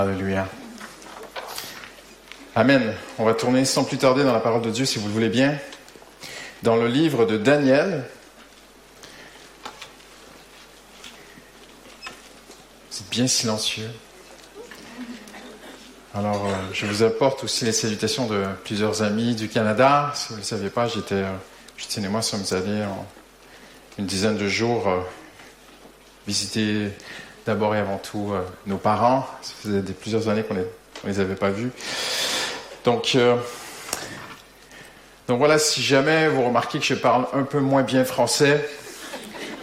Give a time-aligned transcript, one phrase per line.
[0.00, 0.48] Alléluia.
[2.54, 2.94] Amen.
[3.18, 5.28] On va tourner sans plus tarder dans la parole de Dieu, si vous le voulez
[5.28, 5.58] bien,
[6.62, 8.04] dans le livre de Daniel.
[12.88, 13.90] C'est bien silencieux.
[16.14, 20.12] Alors, euh, je vous apporte aussi les salutations de plusieurs amis du Canada.
[20.14, 21.36] Si vous ne le saviez pas, j'étais, euh,
[21.76, 23.06] Justine et moi sommes allés en
[23.98, 25.00] une dizaine de jours euh,
[26.26, 26.88] visiter
[27.50, 28.32] d'abord et avant tout
[28.66, 29.26] nos parents.
[29.42, 30.62] Ça faisait des, plusieurs années qu'on ne
[31.04, 31.70] les avait pas vus.
[32.84, 33.16] Donc,
[35.26, 38.64] donc voilà, si jamais vous remarquez que je parle un peu moins bien français,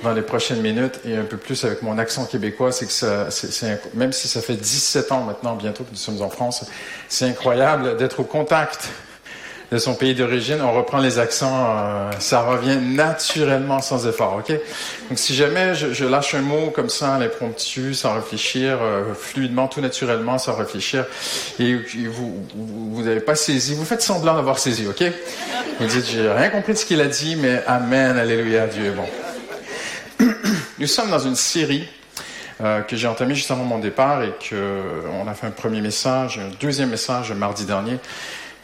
[0.03, 3.31] dans les prochaines minutes et un peu plus avec mon accent québécois, c'est que ça,
[3.31, 6.65] c'est, même si ça fait 17 ans maintenant, bientôt que nous sommes en France,
[7.07, 8.89] c'est incroyable d'être au contact
[9.71, 10.61] de son pays d'origine.
[10.61, 14.55] On reprend les accents, euh, ça revient naturellement sans effort, ok?
[15.09, 19.67] Donc si jamais je, lâche un mot comme ça à l'impromptu, sans réfléchir, euh, fluidement,
[19.67, 21.05] tout naturellement, sans réfléchir,
[21.59, 21.75] et,
[22.07, 25.03] vous vous n'avez pas saisi, vous faites semblant d'avoir saisi, ok?
[25.79, 30.25] Vous dites, j'ai rien compris de ce qu'il a dit, mais Amen, Alléluia, Dieu bon.
[30.79, 31.87] Nous sommes dans une série
[32.61, 36.39] euh, que j'ai entamée juste avant mon départ et qu'on a fait un premier message,
[36.39, 37.97] un deuxième message mardi dernier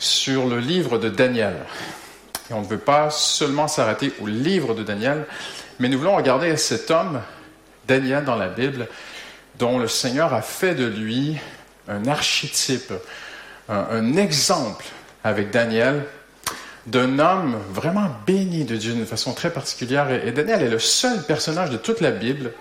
[0.03, 1.55] sur le livre de Daniel.
[2.49, 5.25] Et on ne veut pas seulement s'arrêter au livre de Daniel,
[5.79, 7.21] mais nous voulons regarder cet homme,
[7.87, 8.87] Daniel, dans la Bible,
[9.57, 11.37] dont le Seigneur a fait de lui
[11.87, 12.93] un archétype,
[13.69, 14.85] un exemple
[15.23, 16.03] avec Daniel
[16.85, 20.11] d'un homme vraiment béni de Dieu d'une façon très particulière.
[20.11, 22.51] Et Daniel est le seul personnage de toute la Bible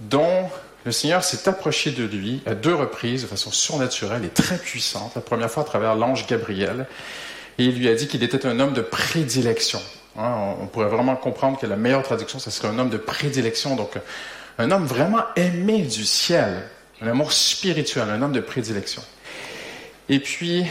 [0.00, 0.50] dont
[0.84, 5.12] le Seigneur s'est approché de lui à deux reprises de façon surnaturelle et très puissante.
[5.14, 6.86] La première fois à travers l'ange Gabriel.
[7.58, 9.80] Et il lui a dit qu'il était un homme de prédilection.
[10.16, 13.76] Hein, on pourrait vraiment comprendre que la meilleure traduction, ce serait un homme de prédilection.
[13.76, 13.92] Donc,
[14.58, 16.62] un homme vraiment aimé du ciel.
[17.00, 19.02] Un amour spirituel, un homme de prédilection.
[20.08, 20.66] Et puis,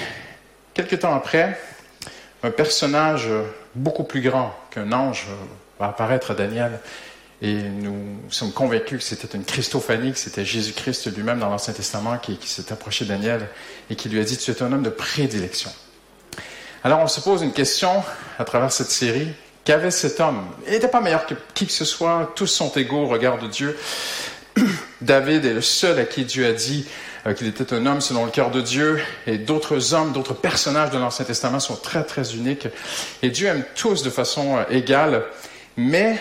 [0.73, 1.59] quelques temps après,
[2.43, 3.29] un personnage
[3.75, 5.27] beaucoup plus grand qu'un ange
[5.79, 6.79] va apparaître à Daniel.
[7.41, 7.95] Et nous
[8.29, 12.71] sommes convaincus que c'était une Christophanie, que c'était Jésus-Christ lui-même dans l'Ancien Testament qui, s'est
[12.71, 13.47] approché de Daniel
[13.89, 15.71] et qui lui a dit, tu es un homme de prédilection.
[16.83, 18.03] Alors on se pose une question
[18.37, 19.29] à travers cette série.
[19.63, 20.43] Qu'avait cet homme?
[20.65, 23.47] Il n'était pas meilleur que qui que ce soit, tous sont égaux au regard de
[23.47, 23.77] Dieu.
[25.01, 26.87] David est le seul à qui Dieu a dit,
[27.27, 30.89] euh, qu'il était un homme selon le cœur de Dieu, et d'autres hommes, d'autres personnages
[30.89, 32.67] de l'Ancien Testament sont très, très uniques.
[33.21, 35.23] Et Dieu aime tous de façon euh, égale,
[35.77, 36.19] mais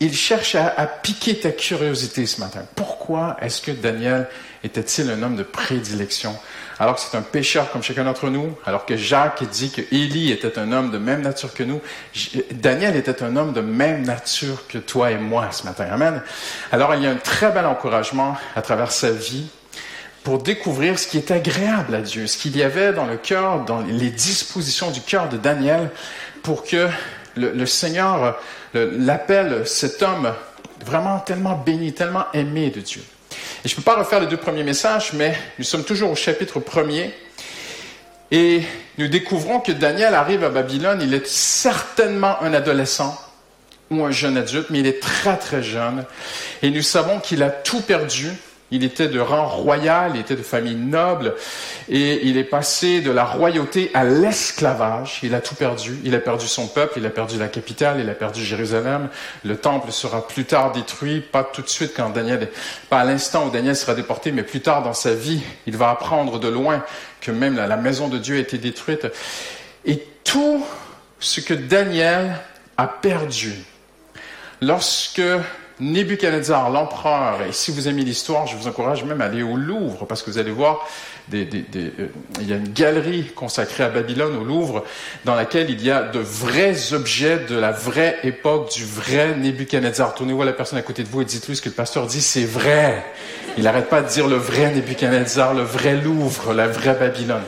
[0.00, 2.60] il cherche à, piquer ta curiosité ce matin.
[2.76, 4.28] Pourquoi est-ce que Daniel
[4.62, 6.36] était-il un homme de prédilection?
[6.78, 10.30] Alors que c'est un pécheur comme chacun d'entre nous, alors que Jacques dit que Élie
[10.30, 11.80] était un homme de même nature que nous,
[12.52, 15.86] Daniel était un homme de même nature que toi et moi ce matin.
[15.90, 16.22] Amen.
[16.70, 19.46] Alors il y a un très bel encouragement à travers sa vie
[20.22, 23.64] pour découvrir ce qui est agréable à Dieu, ce qu'il y avait dans le cœur,
[23.64, 25.90] dans les dispositions du cœur de Daniel,
[26.42, 26.88] pour que
[27.38, 28.38] le, Seigneur
[28.74, 30.32] l'appelle cet homme
[30.84, 33.02] vraiment tellement béni, tellement aimé de Dieu.
[33.64, 36.14] Et je ne peux pas refaire les deux premiers messages, mais nous sommes toujours au
[36.14, 37.14] chapitre premier.
[38.30, 38.62] Et
[38.98, 43.18] nous découvrons que Daniel arrive à Babylone, il est certainement un adolescent
[43.90, 46.04] ou un jeune adulte, mais il est très très jeune.
[46.62, 48.30] Et nous savons qu'il a tout perdu
[48.70, 51.34] il était de rang royal, il était de famille noble,
[51.88, 55.20] et il est passé de la royauté à l'esclavage.
[55.22, 55.98] Il a tout perdu.
[56.04, 59.08] Il a perdu son peuple, il a perdu la capitale, il a perdu Jérusalem.
[59.44, 62.48] Le temple sera plus tard détruit, pas tout de suite quand Daniel,
[62.90, 65.90] pas à l'instant où Daniel sera déporté, mais plus tard dans sa vie, il va
[65.90, 66.84] apprendre de loin
[67.20, 69.06] que même la, la maison de Dieu a été détruite.
[69.86, 70.64] Et tout
[71.20, 72.38] ce que Daniel
[72.76, 73.54] a perdu,
[74.60, 75.22] lorsque
[75.80, 80.06] Nebuchadnezzar, l'empereur, et si vous aimez l'histoire, je vous encourage même à aller au Louvre,
[80.06, 80.88] parce que vous allez voir,
[81.28, 82.08] des, euh,
[82.40, 84.84] il y a une galerie consacrée à Babylone au Louvre,
[85.24, 90.14] dans laquelle il y a de vrais objets de la vraie époque, du vrai Nebuchadnezzar.
[90.14, 92.22] Tournez-vous à la personne à côté de vous et dites-lui ce que le pasteur dit,
[92.22, 93.04] c'est vrai.
[93.56, 97.44] Il n'arrête pas de dire le vrai Nebuchadnezzar, le vrai Louvre, la vraie Babylone.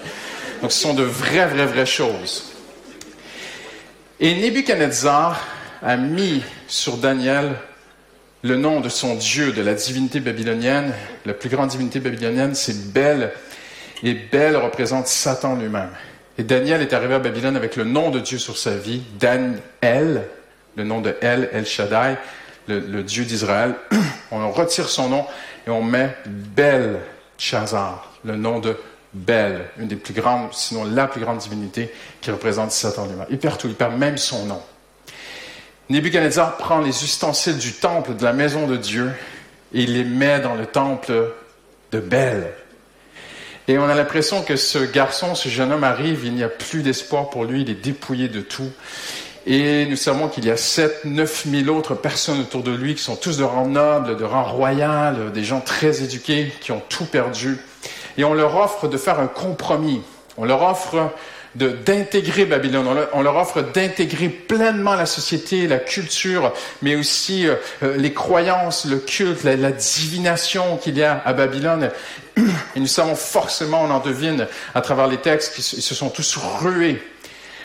[0.62, 2.52] Donc ce sont de vraies, vraies, vraies choses.
[4.20, 5.40] Et Nebuchadnezzar
[5.82, 7.54] a mis sur Daniel
[8.42, 10.94] le nom de son Dieu, de la divinité babylonienne.
[11.26, 13.32] La plus grande divinité babylonienne, c'est Bel.
[14.02, 15.90] Et Bel représente Satan lui-même.
[16.38, 20.22] Et Daniel est arrivé à Babylone avec le nom de Dieu sur sa vie, Dan-El,
[20.76, 22.16] le nom de El, El Shaddai,
[22.66, 23.74] le, Dieu d'Israël.
[24.30, 25.26] On retire son nom
[25.66, 27.00] et on met Bel
[27.36, 28.76] Chazar, le nom de
[29.12, 33.26] Bel, une des plus grandes, sinon la plus grande divinité qui représente Satan lui-même.
[33.28, 34.62] Il perd tout, il perd même son nom.
[35.90, 39.10] Nebuchadnezzar prend les ustensiles du temple de la maison de Dieu
[39.74, 41.32] et il les met dans le temple
[41.90, 42.52] de Bel.
[43.66, 46.82] Et on a l'impression que ce garçon, ce jeune homme arrive, il n'y a plus
[46.82, 48.70] d'espoir pour lui, il est dépouillé de tout.
[49.46, 53.02] Et nous savons qu'il y a 7, 9 000 autres personnes autour de lui qui
[53.02, 57.06] sont tous de rang noble, de rang royal, des gens très éduqués, qui ont tout
[57.06, 57.58] perdu.
[58.16, 60.02] Et on leur offre de faire un compromis.
[60.36, 61.10] On leur offre
[61.54, 62.86] d'intégrer Babylone.
[63.12, 66.52] On leur, offre d'intégrer pleinement la société, la culture,
[66.82, 71.90] mais aussi euh, euh, les croyances, le culte, la, divination qu'il y a à Babylone.
[72.36, 76.36] Et nous savons forcément, on en devine à travers les textes, qu'ils se sont tous
[76.36, 77.02] rués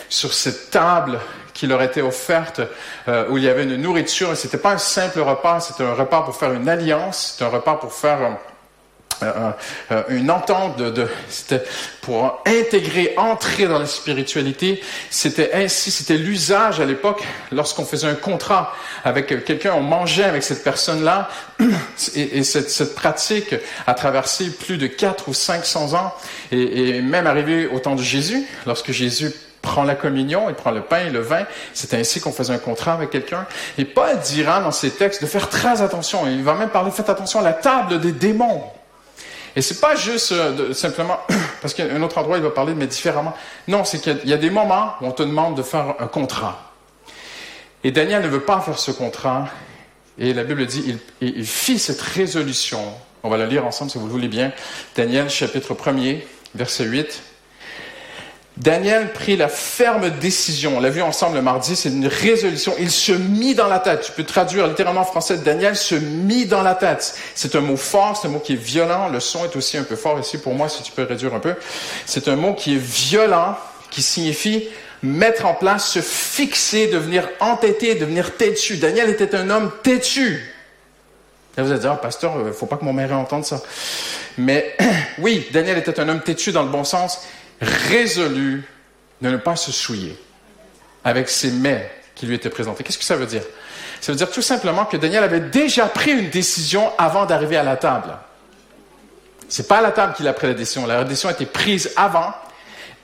[0.09, 1.19] sur cette table
[1.53, 2.61] qui leur était offerte,
[3.07, 4.31] euh, où il y avait une nourriture.
[4.31, 7.55] Et c'était pas un simple repas, c'était un repas pour faire une alliance, c'était un
[7.55, 8.37] repas pour faire
[9.23, 9.51] euh,
[9.91, 11.63] euh, une entente de, c'était
[12.01, 14.81] pour intégrer, entrer dans la spiritualité.
[15.09, 18.73] C'était ainsi, c'était l'usage à l'époque lorsqu'on faisait un contrat
[19.03, 21.29] avec quelqu'un, on mangeait avec cette personne-là.
[22.15, 23.55] Et, cette, cette, pratique
[23.87, 26.13] a traversé plus de 4 ou 500 ans
[26.51, 29.31] et, et même arrivé au temps de Jésus, lorsque Jésus
[29.65, 31.45] prend la communion, il prend le pain et le vin.
[31.73, 33.45] C'est ainsi qu'on faisait un contrat avec quelqu'un.
[33.77, 36.27] Et Paul dira dans ses textes de faire très attention.
[36.27, 38.63] Il va même parler, faites attention à la table des démons.
[39.55, 41.19] Et c'est pas juste euh, simplement,
[41.61, 43.33] parce qu'il y a un autre endroit, il va parler, mais différemment.
[43.67, 46.73] Non, c'est qu'il y, a des moments où on te demande de faire un contrat.
[47.83, 49.47] Et Daniel ne veut pas faire ce contrat.
[50.17, 52.81] Et la Bible dit, il, il fit cette résolution.
[53.23, 54.51] On va la lire ensemble si vous le voulez bien.
[54.95, 56.23] Daniel chapitre 1er,
[56.53, 57.21] verset 8.
[58.57, 62.89] Daniel prit la ferme décision, on l'a vu ensemble le mardi, c'est une résolution, il
[62.89, 64.01] se mit dans la tête.
[64.01, 67.17] Tu peux traduire littéralement en français, Daniel se mit dans la tête.
[67.35, 69.83] C'est un mot fort, c'est un mot qui est violent, le son est aussi un
[69.83, 71.53] peu fort ici pour moi, si tu peux réduire un peu.
[72.05, 73.57] C'est un mot qui est violent,
[73.91, 74.69] qui signifie
[75.03, 78.77] mettre en place, se fixer, devenir entêté, devenir têtu.
[78.77, 80.53] Daniel était un homme têtu.
[81.57, 83.61] Là, vous allez dire, ah, pasteur, il faut pas que mon mère entende ça.
[84.37, 84.75] Mais
[85.19, 87.21] oui, Daniel était un homme têtu dans le bon sens
[87.61, 88.63] résolu
[89.21, 90.17] de ne pas se souiller
[91.03, 92.83] avec ces mets qui lui étaient présentés.
[92.83, 93.43] Qu'est-ce que ça veut dire?
[94.01, 97.63] Ça veut dire tout simplement que Daniel avait déjà pris une décision avant d'arriver à
[97.63, 98.17] la table.
[99.47, 100.85] C'est pas à la table qu'il a pris la décision.
[100.85, 102.33] La décision a été prise avant.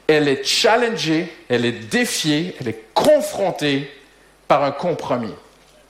[0.08, 3.90] Elle est challengée, elle est défiée, elle est confrontée
[4.48, 5.34] par un compromis.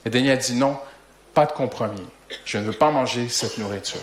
[0.05, 0.77] Et Daniel dit non,
[1.33, 2.05] pas de compromis.
[2.45, 4.01] Je ne veux pas manger cette nourriture.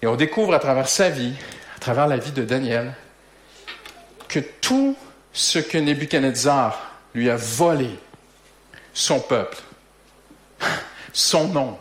[0.00, 1.32] Et on découvre à travers sa vie,
[1.76, 2.94] à travers la vie de Daniel,
[4.32, 4.96] que tout
[5.34, 7.90] ce que Nebuchadnezzar lui a volé,
[8.94, 9.58] son peuple,
[11.12, 11.78] son nom,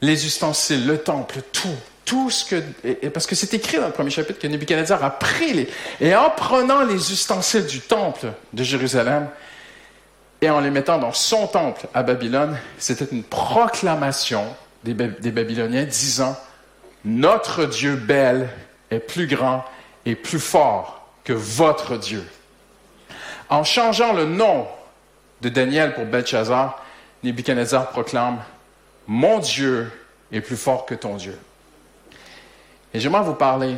[0.00, 3.08] les ustensiles, le temple, tout, tout ce que...
[3.10, 5.68] Parce que c'est écrit dans le premier chapitre que Nebuchadnezzar a pris les...
[6.00, 9.28] Et en prenant les ustensiles du temple de Jérusalem
[10.40, 14.44] et en les mettant dans son temple à Babylone, c'était une proclamation
[14.82, 16.36] des Babyloniens disant,
[17.04, 18.48] Notre Dieu bel
[18.90, 19.64] est plus grand
[20.04, 22.24] et plus fort que votre Dieu.
[23.48, 24.66] En changeant le nom
[25.40, 26.84] de Daniel pour Belshazzar,
[27.22, 28.42] Nebuchadnezzar proclame
[29.06, 29.90] Mon Dieu
[30.32, 31.38] est plus fort que ton Dieu.
[32.92, 33.76] Et j'aimerais vous parler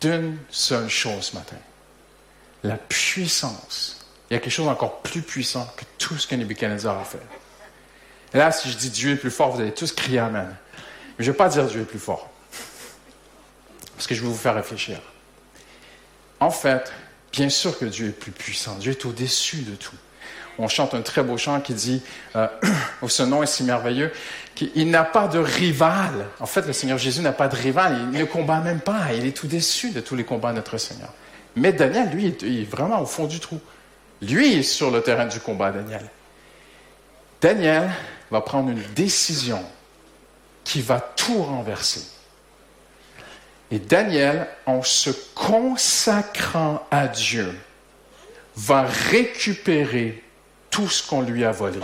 [0.00, 1.56] d'une seule chose ce matin
[2.62, 4.06] la puissance.
[4.30, 7.18] Il y a quelque chose encore plus puissant que tout ce que Nebuchadnezzar a fait.
[8.32, 10.54] Et là, si je dis Dieu est plus fort, vous allez tous crier Amen.
[11.18, 12.28] Mais je ne vais pas dire Dieu est plus fort.
[13.96, 15.00] Parce que je vais vous faire réfléchir.
[16.40, 16.92] En fait,
[17.32, 18.76] bien sûr que Dieu est plus puissant.
[18.76, 19.96] Dieu est au-dessus de tout.
[20.58, 22.02] On chante un très beau chant qui dit
[22.36, 22.46] euh,
[23.08, 24.12] Ce nom est si merveilleux
[24.54, 26.26] qu'il n'a pas de rival.
[26.38, 27.96] En fait, le Seigneur Jésus n'a pas de rival.
[28.12, 29.12] Il ne combat même pas.
[29.14, 31.12] Il est au-dessus de tous les combats de notre Seigneur.
[31.56, 33.60] Mais Daniel, lui, il est vraiment au fond du trou.
[34.22, 36.04] Lui est sur le terrain du combat, Daniel.
[37.40, 37.90] Daniel
[38.30, 39.64] va prendre une décision
[40.64, 42.02] qui va tout renverser.
[43.70, 47.56] Et Daniel, en se consacrant à Dieu,
[48.56, 50.22] va récupérer
[50.70, 51.78] tout ce qu'on lui a volé.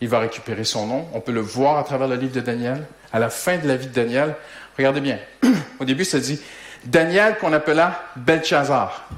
[0.00, 1.08] Il va récupérer son nom.
[1.12, 2.86] On peut le voir à travers le livre de Daniel.
[3.12, 4.34] À la fin de la vie de Daniel,
[4.76, 5.18] regardez bien.
[5.80, 6.40] Au début, ça dit
[6.84, 9.08] Daniel qu'on appela Belshazzar.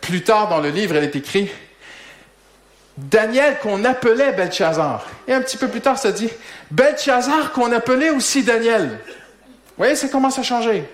[0.00, 1.50] Plus tard dans le livre, il est écrit
[2.96, 5.06] Daniel qu'on appelait Belshazzar.
[5.26, 6.28] Et un petit peu plus tard, ça dit
[6.70, 8.98] Belshazzar qu'on appelait aussi Daniel.
[9.76, 10.84] Voyez, ça commence à changer.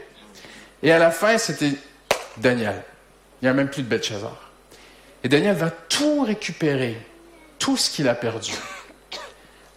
[0.83, 1.73] Et à la fin, c'était
[2.37, 2.83] Daniel.
[3.41, 4.51] Il n'y a même plus de Belshazzar.
[5.23, 6.97] Et Daniel va tout récupérer,
[7.59, 8.53] tout ce qu'il a perdu,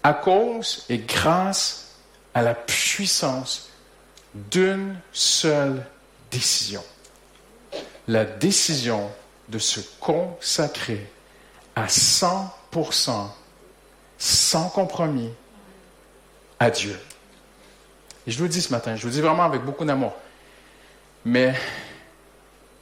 [0.03, 1.95] à cause et grâce
[2.33, 3.69] à la puissance
[4.33, 5.85] d'une seule
[6.29, 6.83] décision.
[8.07, 9.11] La décision
[9.49, 11.09] de se consacrer
[11.75, 13.29] à 100%,
[14.17, 15.31] sans compromis,
[16.59, 16.97] à Dieu.
[18.27, 20.13] Je vous le dis ce matin, je vous le dis vraiment avec beaucoup d'amour.
[21.25, 21.53] Mais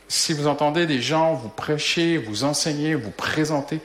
[0.08, 3.80] si vous entendez des gens vous prêcher, vous enseigner, vous présenter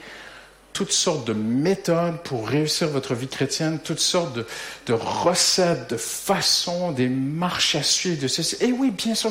[0.73, 6.91] toutes sortes de méthodes pour réussir votre vie chrétienne, toutes sortes de, recettes, de façons,
[6.91, 8.57] des marches à suivre, de ceci.
[8.61, 9.31] Et oui, bien sûr,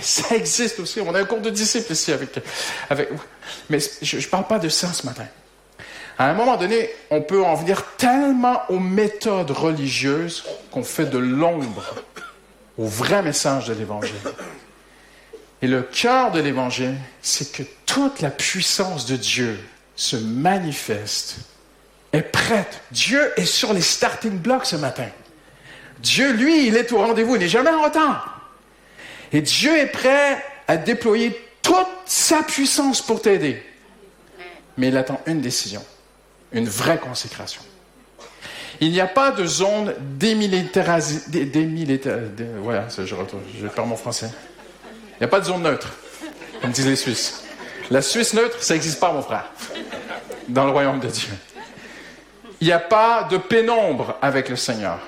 [0.00, 1.00] ça existe aussi.
[1.00, 2.30] On a un cours de disciples ici avec,
[2.88, 3.10] avec
[3.68, 5.26] mais je ne parle pas de ça ce matin.
[6.18, 11.18] À un moment donné, on peut en venir tellement aux méthodes religieuses qu'on fait de
[11.18, 11.96] l'ombre
[12.78, 14.14] au vrai message de l'Évangile.
[15.62, 19.58] Et le cœur de l'Évangile, c'est que toute la puissance de Dieu
[19.96, 21.36] se manifeste,
[22.12, 22.82] est prête.
[22.90, 25.08] Dieu est sur les starting blocks ce matin.
[26.00, 28.50] Dieu, lui, il est au rendez-vous, il n'est jamais en retard.
[29.32, 33.62] Et Dieu est prêt à déployer toute sa puissance pour t'aider.
[34.76, 35.82] Mais il attend une décision,
[36.54, 37.60] une vraie consécration.
[38.80, 41.20] Il n'y a pas de zone démilitarisée.
[42.58, 44.30] voilà, je, je perds mon français.
[45.12, 45.92] Il n'y a pas de zone neutre,
[46.60, 47.44] comme disent les Suisses.
[47.90, 49.50] La Suisse neutre, ça n'existe pas, mon frère,
[50.48, 51.28] dans le royaume de Dieu.
[52.60, 54.98] Il n'y a pas de pénombre avec le Seigneur.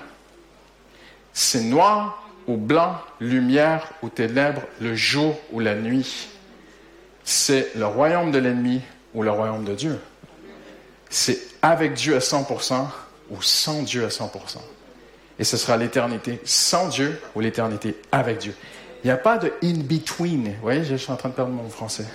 [1.33, 6.29] C'est noir ou blanc, lumière ou ténèbres, le jour ou la nuit.
[7.25, 8.83] C'est le royaume de l'ennemi
[9.15, 9.99] ou le royaume de Dieu.
[11.09, 12.87] C'est avec Dieu à 100%
[13.31, 14.29] ou sans Dieu à 100%.
[15.39, 18.55] Et ce sera l'éternité sans Dieu ou l'éternité avec Dieu.
[19.05, 20.49] Il n'y a pas de in-between.
[20.49, 22.07] Vous voyez, je suis en train de perdre mon français.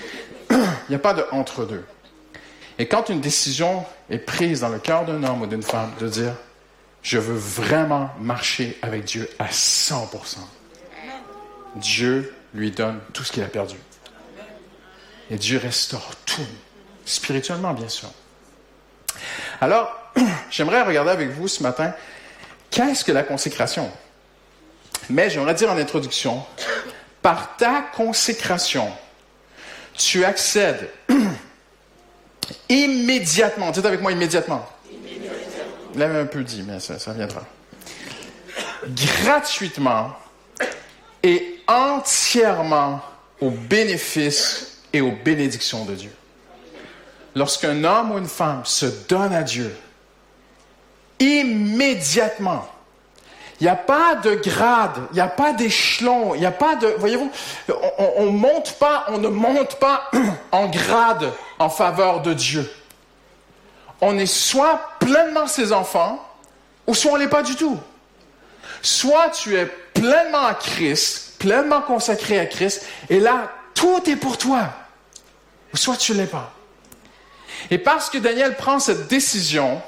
[0.50, 1.84] Il n'y a pas de entre-deux.
[2.78, 6.08] Et quand une décision est prise dans le cœur d'un homme ou d'une femme de
[6.08, 6.34] dire,
[7.02, 10.38] je veux vraiment marcher avec Dieu à 100%,
[11.76, 13.76] Dieu lui donne tout ce qu'il a perdu.
[15.30, 16.46] Et Dieu restaure tout,
[17.04, 18.10] spirituellement bien sûr.
[19.60, 19.94] Alors,
[20.50, 21.92] j'aimerais regarder avec vous ce matin,
[22.70, 23.90] qu'est-ce que la consécration?
[25.10, 26.44] Mais j'aimerais dire en introduction,
[27.22, 28.90] par ta consécration,
[29.94, 30.90] tu accèdes
[32.68, 34.66] immédiatement, dites avec moi immédiatement.
[34.90, 36.20] Immédiatement.
[36.20, 37.42] un peu dit, mais ça, ça viendra.
[39.24, 40.12] Gratuitement
[41.22, 43.02] et entièrement
[43.40, 46.12] au bénéfice et aux bénédictions de Dieu.
[47.38, 49.72] Lorsqu'un homme ou une femme se donne à Dieu,
[51.20, 52.68] immédiatement,
[53.60, 56.74] il n'y a pas de grade, il n'y a pas d'échelon, il n'y a pas
[56.74, 56.88] de...
[56.98, 57.30] Voyez-vous,
[57.68, 60.10] on, on, monte pas, on ne monte pas
[60.52, 62.68] en grade en faveur de Dieu.
[64.00, 66.20] On est soit pleinement ses enfants,
[66.88, 67.78] ou soit on l'est pas du tout.
[68.82, 74.38] Soit tu es pleinement à Christ, pleinement consacré à Christ, et là, tout est pour
[74.38, 74.70] toi.
[75.72, 76.52] Ou soit tu l'es pas.
[77.70, 79.80] Et parce que Daniel prend cette décision,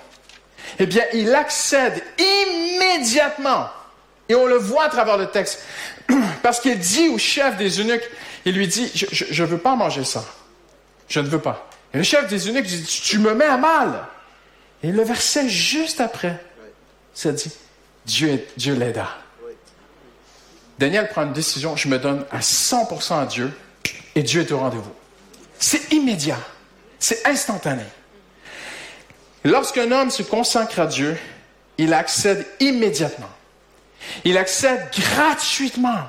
[0.78, 3.68] eh bien, il accède immédiatement.
[4.28, 5.60] Et on le voit à travers le texte.
[6.42, 8.08] Parce qu'il dit au chef des eunuques,
[8.44, 10.24] il lui dit, je ne veux pas manger ça.
[11.08, 11.68] Je ne veux pas.
[11.92, 14.06] Et le chef des eunuques dit, tu me mets à mal.
[14.82, 16.42] Et le verset juste après,
[17.12, 17.52] ça dit,
[18.06, 19.08] Dieu, Dieu l'aida.
[20.78, 23.52] Daniel prend une décision, je me donne à 100% à Dieu,
[24.14, 24.92] et Dieu est au rendez-vous.
[25.58, 26.38] C'est immédiat.
[27.00, 27.82] C'est instantané.
[29.42, 31.18] Lorsqu'un homme se consacre à Dieu,
[31.78, 33.30] il accède immédiatement.
[34.24, 36.04] Il accède gratuitement.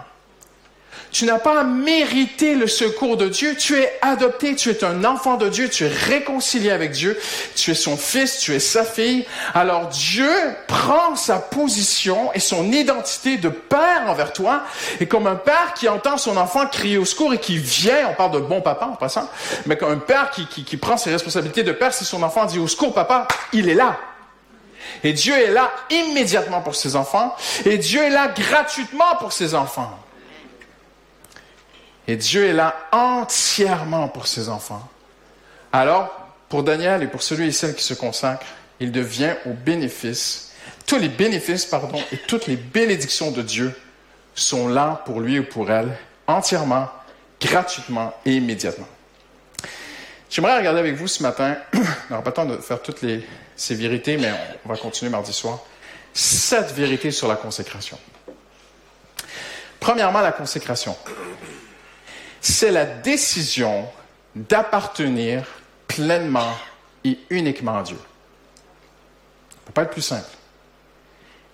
[1.12, 3.56] Tu n'as pas mérité le secours de Dieu.
[3.58, 7.20] Tu es adopté, tu es un enfant de Dieu, tu es réconcilié avec Dieu,
[7.56, 9.26] tu es son fils, tu es sa fille.
[9.54, 10.32] Alors Dieu
[10.68, 14.64] prend sa position et son identité de père envers toi.
[15.02, 18.14] Et comme un père qui entend son enfant crier au secours et qui vient, on
[18.14, 19.30] parle de bon papa en passant,
[19.66, 22.46] mais comme un père qui, qui, qui prend ses responsabilités de père, si son enfant
[22.46, 23.98] dit au secours papa, il est là.
[25.04, 27.36] Et Dieu est là immédiatement pour ses enfants.
[27.66, 29.92] Et Dieu est là gratuitement pour ses enfants.
[32.12, 34.86] Et Dieu est là entièrement pour ses enfants.
[35.72, 36.12] Alors,
[36.50, 38.46] pour Daniel et pour celui et celle qui se consacrent,
[38.82, 40.52] il devient au bénéfice.
[40.86, 43.74] Tous les bénéfices, pardon, et toutes les bénédictions de Dieu
[44.36, 46.90] sont là pour lui ou pour elle, entièrement,
[47.40, 48.90] gratuitement et immédiatement.
[50.30, 53.26] J'aimerais regarder avec vous ce matin, on n'aura pas le temps de faire toutes les,
[53.56, 54.34] ces vérités, mais
[54.66, 55.60] on va continuer mardi soir,
[56.14, 57.98] sept vérités sur la consécration.
[59.80, 60.98] Premièrement, la consécration
[62.42, 63.88] c'est la décision
[64.36, 65.46] d'appartenir
[65.88, 66.54] pleinement
[67.04, 67.98] et uniquement à Dieu.
[67.98, 70.28] Ça ne peut pas être plus simple.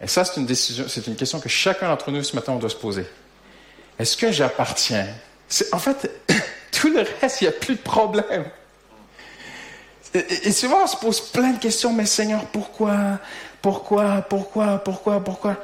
[0.02, 2.60] Et ça, c'est une décision, c'est une question que chacun d'entre nous ce matin, on
[2.60, 3.06] doit se poser.
[4.00, 5.08] Est-ce que j'appartiens?
[5.72, 6.10] En fait,
[6.72, 8.46] tout le reste, il n'y a plus de problème.
[10.14, 13.20] Et, et, souvent, on se pose plein de questions, mais Seigneur, pourquoi?
[13.62, 14.22] Pourquoi?
[14.22, 14.78] Pourquoi?
[14.78, 15.20] Pourquoi?
[15.20, 15.58] Pourquoi?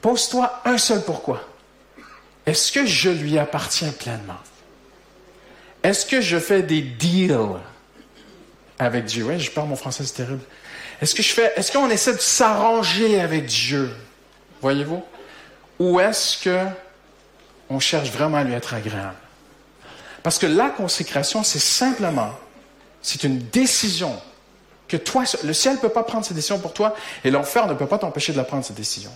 [0.00, 1.40] Pose-toi un seul pourquoi.
[2.44, 4.36] est-ce que je lui appartiens pleinement?
[5.84, 7.36] Est-ce que je fais des deals
[8.78, 9.24] avec Dieu?
[9.24, 10.40] Oui, je parle mon français, c'est terrible.
[11.00, 13.94] Est-ce que je fais, est-ce qu'on essaie de s'arranger avec Dieu?
[14.62, 15.04] Voyez-vous?
[15.78, 16.64] Ou est-ce que
[17.68, 19.14] on cherche vraiment à lui être agréable?
[20.22, 22.32] Parce que la consécration, c'est simplement,
[23.02, 24.18] c'est une décision
[24.88, 27.74] que toi, le ciel ne peut pas prendre cette décision pour toi et l'enfer ne
[27.74, 29.10] peut pas t'empêcher de la prendre, cette décision.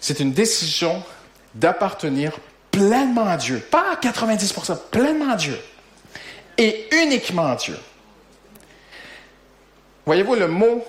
[0.00, 1.02] C'est une décision
[1.54, 2.32] d'appartenir
[2.72, 5.56] pleinement à Dieu, pas à 90%, pleinement à Dieu
[6.58, 7.78] et uniquement à Dieu.
[10.04, 10.84] Voyez-vous, le mot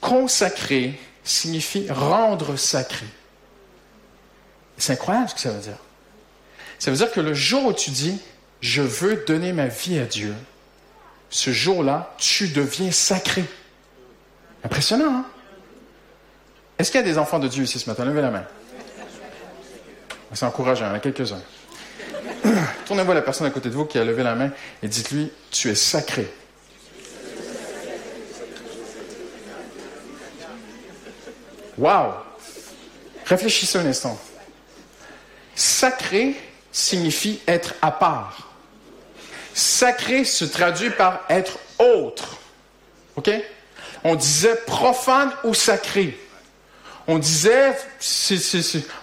[0.00, 3.06] consacré signifie rendre sacré.
[4.76, 5.78] C'est incroyable ce que ça veut dire.
[6.78, 8.20] Ça veut dire que le jour où tu dis,
[8.60, 10.34] je veux donner ma vie à Dieu,
[11.30, 13.44] ce jour-là, tu deviens sacré.
[14.64, 15.26] Impressionnant, hein?
[16.78, 18.04] Est-ce qu'il y a des enfants de Dieu ici ce matin?
[18.04, 18.44] Levez la main.
[20.32, 21.42] C'est encourageant, il y en a quelques-uns.
[22.86, 24.50] Tournez-vous à la personne à côté de vous qui a levé la main
[24.82, 26.28] et dites-lui, tu es sacré.
[31.78, 32.14] Wow!
[33.24, 34.18] Réfléchissez un instant.
[35.54, 36.34] Sacré
[36.72, 38.48] signifie être à part.
[39.54, 42.38] Sacré se traduit par être autre.
[43.16, 43.30] OK?
[44.04, 46.18] On disait profane ou sacré.
[47.06, 47.74] On disait,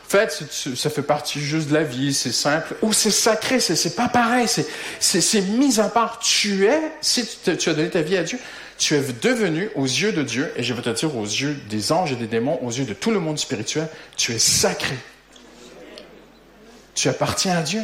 [0.08, 0.44] fait,
[0.76, 2.76] ça fait partie juste de la vie, c'est simple.
[2.82, 4.48] Ou c'est sacré, c'est, pas pareil,
[5.00, 6.20] c'est, mis à part.
[6.20, 8.40] Tu es, si tu, tu as donné ta vie à Dieu,
[8.78, 11.92] tu es devenu aux yeux de Dieu, et je veux te dire aux yeux des
[11.92, 13.88] anges et des démons, aux yeux de tout le monde spirituel,
[14.18, 14.96] tu es sacré.
[16.94, 17.84] Tu appartiens à Dieu.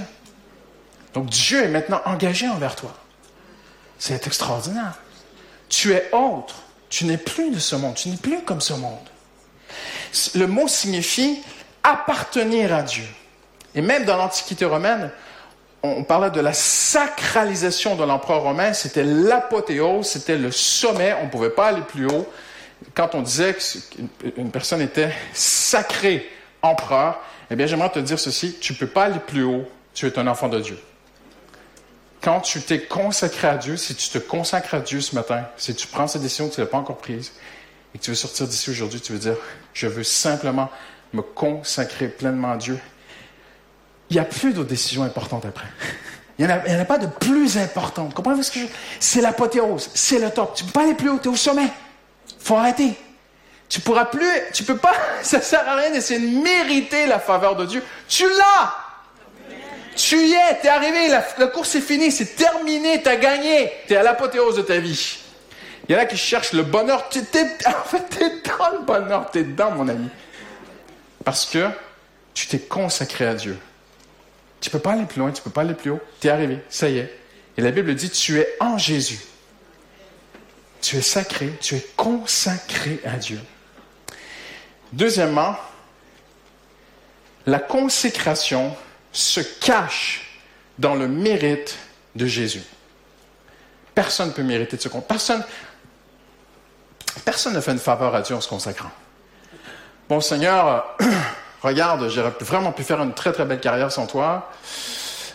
[1.14, 2.96] Donc Dieu est maintenant engagé envers toi.
[4.00, 5.00] C'est extraordinaire.
[5.70, 6.56] Tu es autre.
[6.90, 7.96] Tu n'es plus de ce monde.
[7.96, 8.98] Tu n'es plus comme ce monde.
[10.36, 11.40] Le mot signifie
[11.84, 13.06] appartenir à Dieu.
[13.76, 15.12] Et même dans l'Antiquité romaine,
[15.84, 21.30] on parlait de la sacralisation de l'empereur romain, c'était l'apothéose, c'était le sommet, on ne
[21.30, 22.28] pouvait pas aller plus haut.
[22.94, 26.30] Quand on disait qu'une personne était sacrée
[26.62, 30.06] empereur, eh bien j'aimerais te dire ceci, tu ne peux pas aller plus haut, tu
[30.06, 30.78] es un enfant de Dieu.
[32.22, 35.74] Quand tu t'es consacré à Dieu, si tu te consacres à Dieu ce matin, si
[35.74, 37.32] tu prends cette décision que tu n'as pas encore prise,
[37.94, 39.36] et que tu veux sortir d'ici aujourd'hui, tu veux dire,
[39.74, 40.70] je veux simplement
[41.14, 42.80] me consacrer pleinement à Dieu
[44.12, 45.68] il n'y a plus d'autres décisions importantes après.
[46.38, 48.14] Il n'y en, a pas de plus importantes.
[48.14, 48.66] Comprenez-vous ce que je
[49.00, 50.54] C'est l'apothéose, c'est le top.
[50.54, 51.70] Tu ne peux pas aller plus haut, tu es au sommet.
[52.40, 52.94] faut arrêter.
[53.70, 57.56] Tu pourras plus, tu peux pas, ça sert à rien d'essayer de mériter la faveur
[57.56, 57.82] de Dieu.
[58.10, 58.76] Tu l'as!
[59.96, 63.72] Tu y es, tu es arrivé, la, course est finie, c'est terminé, tu as gagné,
[63.88, 65.20] tu es à l'apothéose de ta vie.
[65.88, 67.22] Il y en a qui cherchent le bonheur, tu es,
[67.68, 70.10] en fait, tu es dans le bonheur, tu es dedans, mon ami.
[71.24, 71.70] Parce que
[72.34, 73.58] tu t'es consacré à Dieu.
[74.60, 76.02] Tu ne peux pas aller plus loin, tu ne peux pas aller plus haut.
[76.20, 77.18] Tu es arrivé, ça y est.
[77.58, 79.20] Et la Bible dit, tu es en Jésus.
[80.82, 83.40] Tu es sacré, tu es consacré à Dieu.
[84.94, 85.56] Deuxièmement,
[87.46, 88.76] la consécration
[89.12, 90.42] se cache
[90.80, 91.78] dans le mérite
[92.16, 92.64] de Jésus.
[93.94, 95.08] Personne ne peut mériter de ce compte.
[95.08, 95.44] Personne,
[97.26, 98.92] personne ne fait une faveur à Dieu en se consacrant.
[100.12, 100.98] Bon Seigneur,
[101.64, 104.52] regarde, j'aurais vraiment pu faire une très très belle carrière sans toi.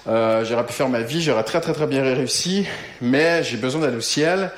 [0.06, 2.66] Euh, j'aurais pu faire ma vie, j'aurais très très très bien réussi,
[3.00, 4.50] mais j'ai besoin d'aller au ciel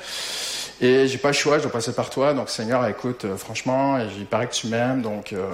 [0.81, 2.33] et j'ai pas le choix, je dois passer par toi.
[2.33, 5.49] Donc Seigneur, écoute, euh, franchement, il paraît que tu m'aimes, donc euh,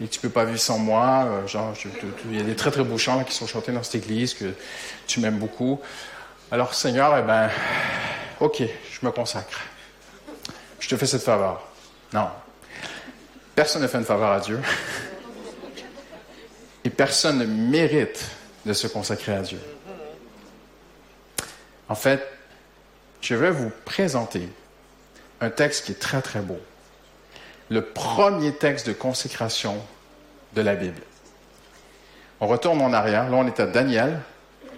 [0.00, 1.24] et tu peux pas vivre sans moi.
[1.26, 1.74] Euh, genre,
[2.30, 4.54] il y a des très très beaux chants qui sont chantés dans cette église que
[5.08, 5.80] tu m'aimes beaucoup.
[6.52, 7.50] Alors Seigneur, eh ben,
[8.38, 9.62] ok, je me consacre.
[10.78, 11.60] Je te fais cette faveur.
[12.12, 12.28] Non,
[13.60, 14.58] personne ne fait une faveur à Dieu.
[16.82, 18.24] Et personne ne mérite
[18.64, 19.60] de se consacrer à Dieu.
[21.86, 22.26] En fait,
[23.20, 24.48] je vais vous présenter
[25.42, 26.58] un texte qui est très très beau.
[27.68, 29.76] Le premier texte de consécration
[30.54, 31.02] de la Bible.
[32.40, 33.28] On retourne en arrière.
[33.28, 34.20] Là, on est à Daniel,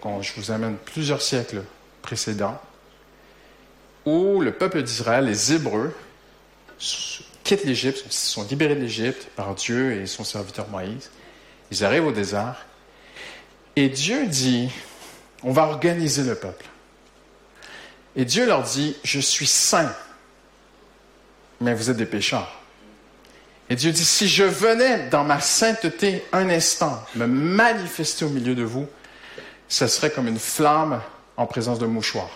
[0.00, 1.62] quand je vous amène plusieurs siècles
[2.02, 2.60] précédents,
[4.06, 5.94] où le peuple d'Israël, les Hébreux,
[7.44, 11.10] quittent l'Égypte, sont libérés de l'Égypte par Dieu et son serviteur Moïse.
[11.70, 12.66] Ils arrivent au désert.
[13.76, 14.70] Et Dieu dit,
[15.42, 16.66] on va organiser le peuple.
[18.14, 19.94] Et Dieu leur dit, je suis saint,
[21.60, 22.60] mais vous êtes des pécheurs.
[23.70, 28.54] Et Dieu dit, si je venais dans ma sainteté un instant me manifester au milieu
[28.54, 28.86] de vous,
[29.68, 31.00] ce serait comme une flamme
[31.38, 32.28] en présence de mouchoir.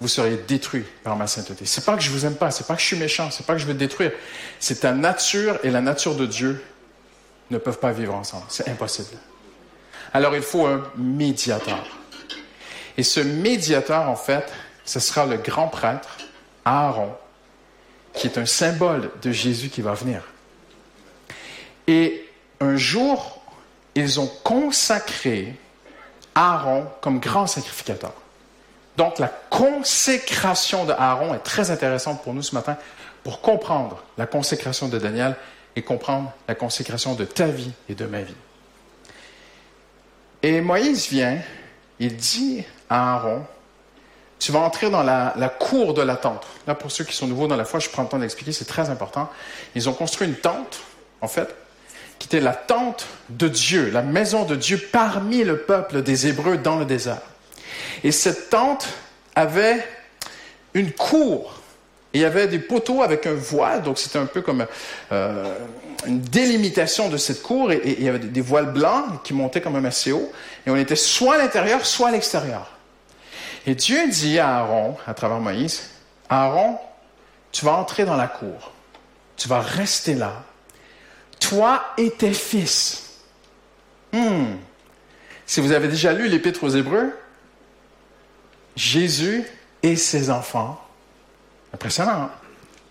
[0.00, 1.64] Vous seriez détruits par ma sainteté.
[1.64, 3.54] C'est pas que je vous aime pas, c'est pas que je suis méchant, c'est pas
[3.54, 4.12] que je veux détruire.
[4.60, 6.62] C'est ta nature et la nature de Dieu
[7.50, 8.44] ne peuvent pas vivre ensemble.
[8.48, 9.16] C'est impossible.
[10.12, 11.84] Alors il faut un médiateur.
[12.98, 14.52] Et ce médiateur, en fait,
[14.84, 16.16] ce sera le grand prêtre,
[16.64, 17.12] Aaron,
[18.14, 20.22] qui est un symbole de Jésus qui va venir.
[21.86, 22.28] Et
[22.60, 23.42] un jour,
[23.94, 25.54] ils ont consacré
[26.34, 28.12] Aaron comme grand sacrificateur.
[28.96, 32.76] Donc la consécration de Aaron est très intéressante pour nous ce matin
[33.22, 35.36] pour comprendre la consécration de Daniel
[35.74, 38.36] et comprendre la consécration de ta vie et de ma vie.
[40.42, 41.38] Et Moïse vient,
[41.98, 43.44] il dit à Aaron,
[44.38, 46.46] tu vas entrer dans la, cour de la tente.
[46.66, 48.64] Là, pour ceux qui sont nouveaux dans la foi, je prends le temps d'expliquer, c'est
[48.66, 49.28] très important.
[49.74, 50.80] Ils ont construit une tente,
[51.20, 51.54] en fait,
[52.18, 56.58] qui était la tente de Dieu, la maison de Dieu parmi le peuple des Hébreux
[56.58, 57.22] dans le désert.
[58.04, 58.88] Et cette tente
[59.34, 59.86] avait
[60.74, 61.54] une cour.
[62.12, 64.66] il y avait des poteaux avec un voile, donc c'était un peu comme
[65.12, 65.54] euh,
[66.06, 67.72] une délimitation de cette cour.
[67.72, 70.30] Et, il y avait des, voiles blancs qui montaient quand même assez haut.
[70.66, 72.70] Et on était soit à l'intérieur, soit à l'extérieur.
[73.66, 75.90] Et Dieu dit à Aaron, à travers Moïse,
[76.28, 76.78] Aaron,
[77.52, 78.72] tu vas entrer dans la cour.
[79.36, 80.44] Tu vas rester là.
[81.40, 83.20] Toi et tes fils.
[84.12, 84.56] Hmm.
[85.44, 87.12] Si vous avez déjà lu l'Épître aux Hébreux,
[88.76, 89.44] Jésus
[89.82, 90.80] et ses enfants.
[91.72, 92.30] Impressionnant, hein?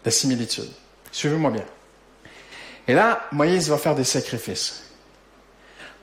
[0.04, 0.69] la similitude.
[1.12, 1.65] Suivez-moi bien.
[2.88, 4.91] Et là, Moïse va faire des sacrifices.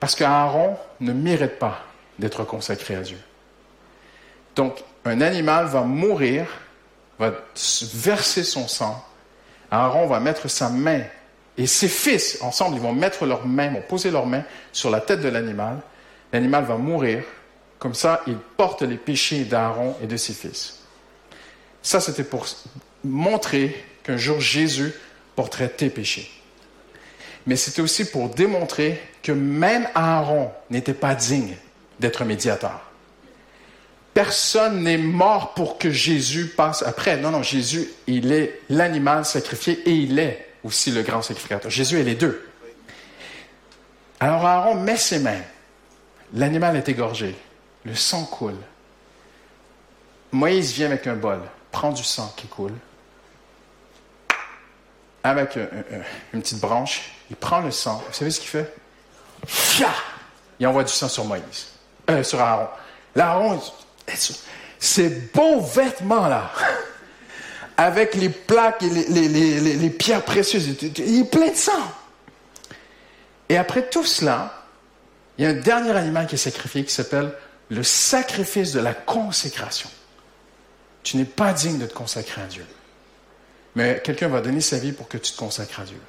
[0.01, 1.85] Parce qu'Aaron ne mérite pas
[2.19, 3.19] d'être consacré à Dieu.
[4.57, 6.47] Donc, un animal va mourir,
[7.19, 7.33] va
[7.95, 9.05] verser son sang.
[9.71, 11.03] Aaron va mettre sa main
[11.59, 15.01] et ses fils, ensemble, ils vont mettre leurs mains, vont poser leurs mains sur la
[15.01, 15.79] tête de l'animal.
[16.33, 17.25] L'animal va mourir.
[17.83, 20.79] Comme ça, il porte les péchés d'Aaron et de ses fils.
[21.83, 22.47] Ça, c'était pour
[23.03, 24.95] montrer qu'un jour Jésus
[25.35, 26.31] porterait tes péchés.
[27.45, 31.57] Mais c'était aussi pour démontrer que même Aaron n'était pas digne
[31.99, 32.83] d'être médiateur.
[34.15, 37.17] Personne n'est mort pour que Jésus passe après.
[37.17, 41.69] Non, non, Jésus, il est l'animal sacrifié et il est aussi le grand sacrificateur.
[41.69, 42.49] Jésus est les deux.
[44.21, 45.43] Alors Aaron met ses mains.
[46.33, 47.35] L'animal est égorgé.
[47.85, 48.59] Le sang coule.
[50.31, 51.41] Moïse vient avec un bol,
[51.71, 52.73] prend du sang qui coule,
[55.25, 55.59] avec
[56.33, 58.03] une petite branche, il prend le sang.
[58.09, 58.75] Vous savez ce qu'il fait?
[60.59, 61.69] Il envoie du sang sur Moïse,
[62.11, 62.69] euh, sur Aaron.
[63.15, 63.61] L'Aaron,
[64.79, 66.51] ces beaux vêtements-là,
[67.77, 71.73] avec les plaques et les, les pierres précieuses, il est plein de sang.
[73.49, 74.63] Et après tout cela,
[75.37, 77.33] il y a un dernier animal qui est sacrifié qui s'appelle
[77.73, 79.89] le sacrifice de la consécration.
[81.03, 82.67] Tu n'es pas digne de te consacrer à Dieu.
[83.75, 86.01] Mais quelqu'un va donner sa vie pour que tu te consacres à Dieu.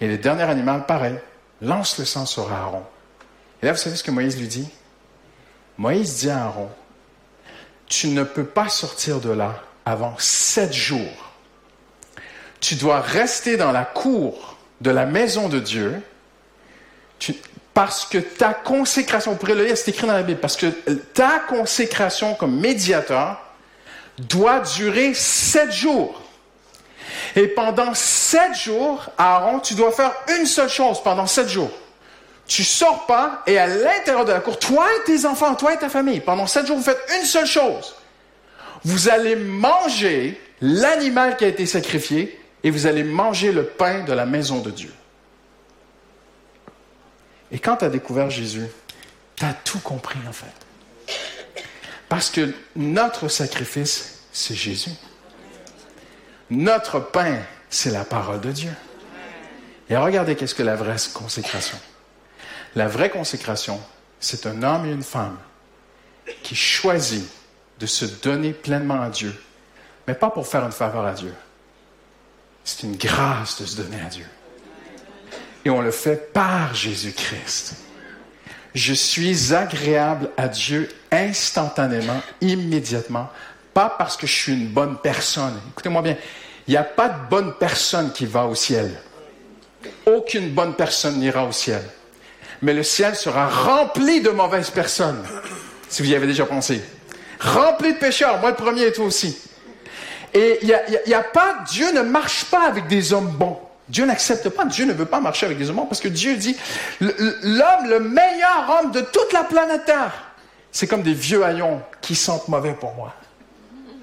[0.00, 1.16] Et le dernier animal, pareil,
[1.62, 2.82] lance le sang sur Aaron.
[3.62, 4.68] Et là, vous savez ce que Moïse lui dit?
[5.76, 6.70] Moïse dit à Aaron,
[7.86, 11.32] tu ne peux pas sortir de là avant sept jours.
[12.58, 16.02] Tu dois rester dans la cour de la maison de Dieu.
[17.20, 17.36] Tu,
[17.78, 21.38] parce que ta consécration, pourrez le lire, c'est écrit dans la Bible, parce que ta
[21.38, 23.40] consécration comme médiateur
[24.18, 26.20] doit durer sept jours.
[27.36, 31.70] Et pendant sept jours, Aaron, tu dois faire une seule chose pendant sept jours.
[32.48, 35.78] Tu sors pas et à l'intérieur de la cour, toi et tes enfants, toi et
[35.78, 37.94] ta famille, pendant sept jours, vous faites une seule chose.
[38.84, 44.12] Vous allez manger l'animal qui a été sacrifié et vous allez manger le pain de
[44.12, 44.90] la maison de Dieu.
[47.50, 48.66] Et quand tu as découvert Jésus,
[49.36, 50.46] tu as tout compris en fait.
[52.08, 54.92] Parce que notre sacrifice, c'est Jésus.
[56.50, 58.72] Notre pain, c'est la parole de Dieu.
[59.90, 61.78] Et regardez qu'est-ce que la vraie consécration.
[62.74, 63.80] La vraie consécration,
[64.20, 65.38] c'est un homme et une femme
[66.42, 67.26] qui choisit
[67.78, 69.34] de se donner pleinement à Dieu,
[70.06, 71.34] mais pas pour faire une faveur à Dieu.
[72.64, 74.26] C'est une grâce de se donner à Dieu
[75.64, 77.76] et on le fait par Jésus-Christ.
[78.74, 83.28] Je suis agréable à Dieu instantanément, immédiatement,
[83.74, 85.58] pas parce que je suis une bonne personne.
[85.70, 86.16] Écoutez-moi bien,
[86.66, 88.92] il n'y a pas de bonne personne qui va au ciel.
[90.06, 91.82] Aucune bonne personne n'ira au ciel.
[92.60, 95.24] Mais le ciel sera rempli de mauvaises personnes,
[95.88, 96.82] si vous y avez déjà pensé.
[97.40, 99.38] Rempli de pécheurs, moi le premier et toi aussi.
[100.34, 100.66] Et il
[101.06, 103.58] n'y a, a pas, Dieu ne marche pas avec des hommes bons.
[103.88, 106.56] Dieu n'accepte pas, Dieu ne veut pas marcher avec des humains parce que Dieu dit,
[107.00, 110.12] l'homme, le meilleur homme de toute la planète Terre,
[110.72, 113.14] c'est comme des vieux haillons qui sentent mauvais pour moi.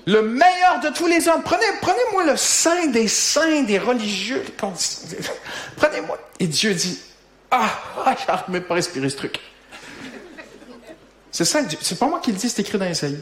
[0.07, 1.41] Le meilleur de tous les hommes.
[1.43, 4.43] Prenez, prenez-moi le saint des saints, des religieux.
[5.77, 6.19] Prenez-moi.
[6.39, 6.99] Et Dieu dit,
[7.49, 7.69] ah,
[8.05, 9.39] ah j'arrive même pas respirer ce truc.
[11.31, 13.21] C'est ça, c'est pas moi qui le dis, c'est écrit dans Isaïe.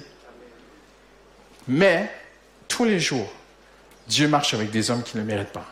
[1.68, 2.12] Mais,
[2.68, 3.32] tous les jours,
[4.08, 5.66] Dieu marche avec des hommes qui ne le méritent pas.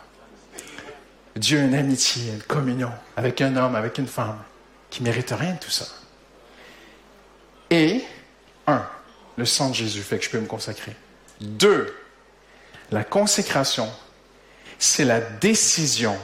[1.36, 4.39] Dieu a une amitié, une communion avec un homme, avec une femme,
[4.89, 5.86] qui ne mérite rien de tout ça.
[7.70, 8.04] Et,
[8.67, 8.86] un,
[9.38, 10.96] le sang de Jésus fait que je peux me consacrer.
[11.39, 11.96] Deux,
[12.91, 13.89] la consécration,
[14.78, 16.17] c'est la décision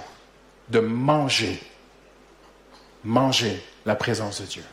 [0.70, 1.62] de manger,
[3.04, 4.64] manger la présence de Dieu.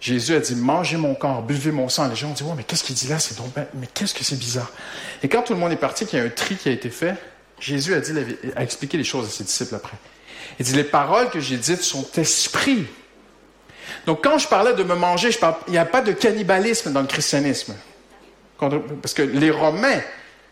[0.00, 2.08] Jésus a dit, mangez mon corps, buvez mon sang.
[2.08, 3.18] Les gens ont dit, ouais, mais qu'est-ce qu'il dit là?
[3.18, 4.70] C'est donc, mais qu'est-ce que c'est bizarre?
[5.22, 6.90] Et quand tout le monde est parti, qu'il y a un tri qui a été
[6.90, 7.16] fait,
[7.60, 9.96] Jésus a, expliqué les choses à ses disciples après.
[10.58, 12.86] Il dit, les paroles que j'ai dites sont esprit.
[14.06, 17.00] Donc, quand je parlais de me manger, je il n'y a pas de cannibalisme dans
[17.00, 17.74] le christianisme.
[18.58, 20.00] Parce que les Romains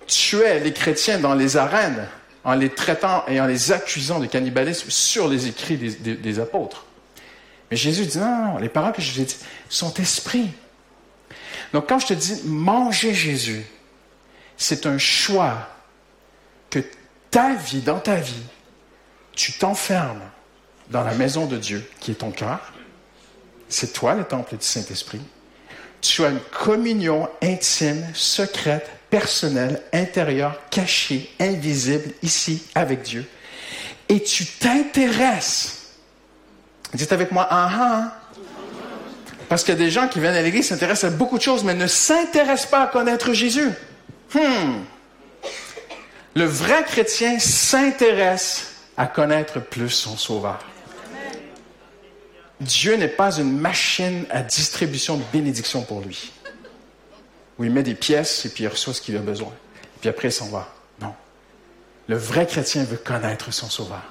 [0.06, 2.06] tuaient les chrétiens dans les arènes
[2.44, 6.86] en les traitant et en les accusant de cannibalisme sur les écrits des apôtres.
[7.70, 10.50] Mais Jésus dit, non, non, les paroles que je dites sont esprit.
[11.72, 13.64] Donc quand je te dis manger Jésus,
[14.56, 15.68] c'est un choix
[16.70, 16.80] que
[17.30, 18.42] ta vie, dans ta vie,
[19.34, 20.22] tu t'enfermes
[20.90, 22.72] dans la maison de Dieu, qui est ton cœur.
[23.68, 25.20] C'est toi le temple du Saint-Esprit.
[26.00, 33.28] Tu as une communion intime, secrète, personnelle, intérieure, cachée, invisible, ici, avec Dieu.
[34.08, 35.76] Et tu t'intéresses
[36.94, 38.12] Dites avec moi, ah ah.
[39.48, 41.62] Parce qu'il y a des gens qui viennent à l'église, s'intéressent à beaucoup de choses,
[41.62, 43.70] mais ne s'intéressent pas à connaître Jésus.
[44.34, 44.82] Hmm.
[46.36, 50.58] Le vrai chrétien s'intéresse à connaître plus son Sauveur.
[52.60, 56.32] Dieu n'est pas une machine à distribution de bénédictions pour lui.
[57.58, 59.48] Où il met des pièces et puis il reçoit ce qu'il a besoin.
[59.48, 60.68] Et puis après, il s'en va.
[61.00, 61.14] Non.
[62.06, 64.04] Le vrai chrétien veut connaître son Sauveur.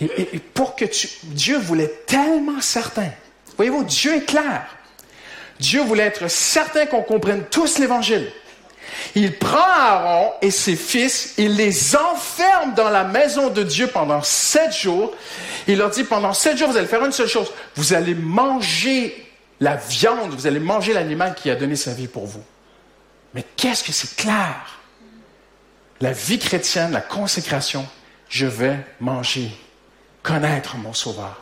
[0.00, 1.08] Et, pour que tu...
[1.24, 3.10] Dieu voulait tellement certain.
[3.56, 4.66] Voyez-vous, Dieu est clair.
[5.58, 8.30] Dieu voulait être certain qu'on comprenne tous l'Évangile.
[9.14, 14.22] Il prend Aaron et ses fils, il les enferme dans la maison de Dieu pendant
[14.22, 15.12] sept jours.
[15.66, 17.52] Il leur dit, pendant sept jours, vous allez faire une seule chose.
[17.76, 22.26] Vous allez manger la viande, vous allez manger l'animal qui a donné sa vie pour
[22.26, 22.42] vous.
[23.34, 24.80] Mais qu'est-ce que c'est clair?
[26.00, 27.86] La vie chrétienne, la consécration,
[28.28, 29.50] je vais manger
[30.22, 31.40] connaître mon Sauveur.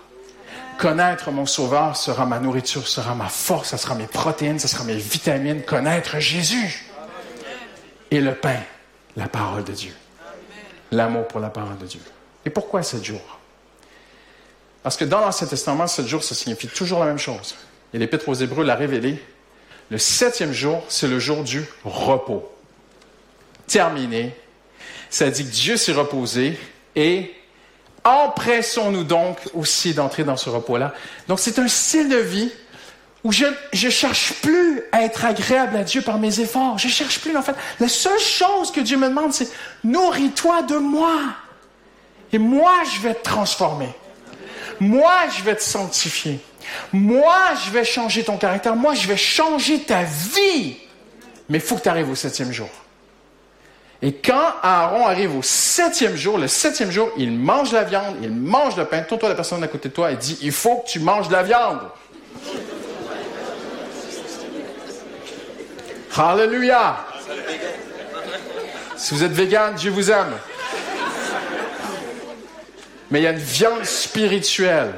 [0.78, 4.84] Connaître mon Sauveur sera ma nourriture, sera ma force, ça sera mes protéines, ça sera
[4.84, 5.62] mes vitamines.
[5.62, 6.89] Connaître Jésus.
[8.10, 8.58] Et le pain,
[9.16, 9.94] la parole de Dieu.
[10.90, 12.00] L'amour pour la parole de Dieu.
[12.44, 13.38] Et pourquoi sept jours?
[14.82, 17.54] Parce que dans l'Ancien Testament, sept jours, ça signifie toujours la même chose.
[17.92, 19.22] Et l'Épître aux Hébreux l'a révélé.
[19.90, 22.50] Le septième jour, c'est le jour du repos.
[23.66, 24.34] Terminé.
[25.10, 26.58] Ça dit que Dieu s'est reposé
[26.96, 27.34] et
[28.04, 30.94] Empressons-nous donc aussi d'entrer dans ce repos-là.
[31.28, 32.50] Donc c'est un style de vie
[33.24, 36.78] où je ne cherche plus à être agréable à Dieu par mes efforts.
[36.78, 37.54] Je cherche plus, en fait.
[37.78, 39.48] La seule chose que Dieu me demande, c'est
[39.84, 41.18] nourris-toi de moi.
[42.32, 43.94] Et moi, je vais te transformer.
[44.78, 46.40] Moi, je vais te sanctifier.
[46.92, 48.76] Moi, je vais changer ton caractère.
[48.76, 50.76] Moi, je vais changer ta vie.
[51.48, 52.70] Mais il faut que tu arrives au septième jour.
[54.02, 58.30] Et quand Aaron arrive au septième jour, le septième jour, il mange la viande, il
[58.30, 59.02] mange le pain.
[59.02, 61.32] Tourne-toi la personne à côté de toi et dit, il faut que tu manges de
[61.32, 61.80] la viande.
[66.20, 67.06] Hallelujah.
[68.94, 70.34] Si vous êtes vegan, Dieu vous aime.
[73.10, 74.92] Mais il y a une viande spirituelle.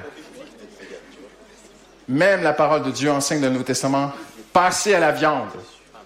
[2.08, 4.12] Même la parole de Dieu enseigne dans le Nouveau Testament,
[4.52, 5.50] passez à la viande.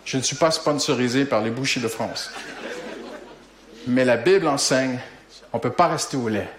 [0.05, 2.31] Je ne suis pas sponsorisé par les bouchers de France.
[3.87, 5.01] Mais la Bible enseigne,
[5.51, 6.51] on ne peut pas rester au lait.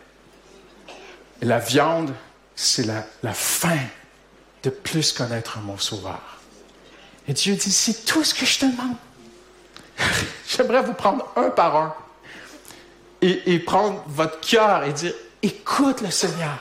[1.44, 2.12] La viande,
[2.56, 3.78] c'est la, la fin
[4.64, 6.37] de plus connaître mon Sauveur.
[7.28, 8.96] Et Dieu dit, c'est tout ce que je te demande.
[10.48, 11.96] J'aimerais vous prendre un par un
[13.22, 16.58] et, prendre votre cœur et dire, écoute le Seigneur.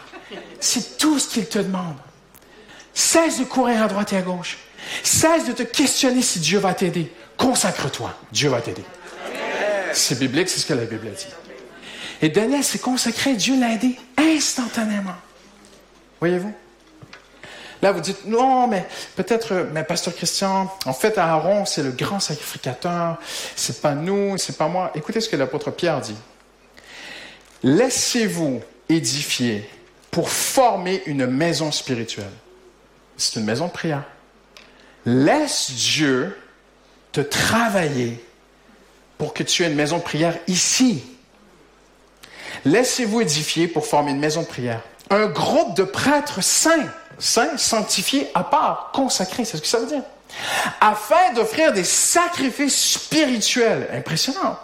[0.59, 1.97] C'est tout ce qu'il te demande.
[2.95, 4.59] Cesse de courir à droite et à gauche.
[5.03, 7.13] Cesse de te questionner si Dieu va t'aider.
[7.37, 8.15] Consacre-toi.
[8.33, 8.85] Dieu va t'aider.
[9.93, 11.27] C'est biblique, c'est ce que la Bible a dit.
[12.23, 15.15] Et Daniel s'est consacré, Dieu l'a aidé instantanément.
[16.21, 16.55] Voyez-vous?
[17.87, 22.19] Là, vous dites, non, mais peut-être, mais pasteur Christian, en fait, Aaron, c'est le grand
[22.19, 23.17] sacrificateur,
[23.55, 24.91] c'est pas nous, c'est pas moi.
[24.97, 26.17] Écoutez ce que l'apôtre Pierre dit.
[27.63, 29.71] Laissez-vous édifier
[30.11, 32.33] pour former une maison spirituelle.
[33.17, 34.03] C'est une maison de prière.
[35.05, 36.37] Laisse Dieu
[37.13, 38.21] te travailler
[39.17, 41.05] pour que tu aies une maison de prière ici.
[42.65, 44.83] Laissez-vous édifier pour former une maison de prière.
[45.09, 46.91] Un groupe de prêtres saints.
[47.19, 50.03] Saint, sanctifié, à part, consacré, c'est ce que ça veut dire.
[50.81, 53.89] Afin d'offrir des sacrifices spirituels.
[53.93, 54.59] Impressionnant.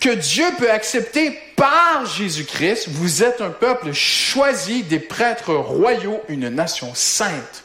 [0.00, 2.88] Que Dieu peut accepter par Jésus-Christ.
[2.90, 7.64] Vous êtes un peuple choisi, des prêtres royaux, une nation sainte.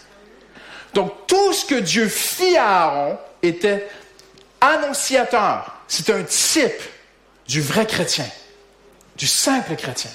[0.93, 3.87] Donc tout ce que Dieu fit à Aaron était
[4.61, 5.75] annonciateur.
[5.87, 6.81] C'est un type
[7.47, 8.27] du vrai chrétien,
[9.17, 10.11] du simple chrétien.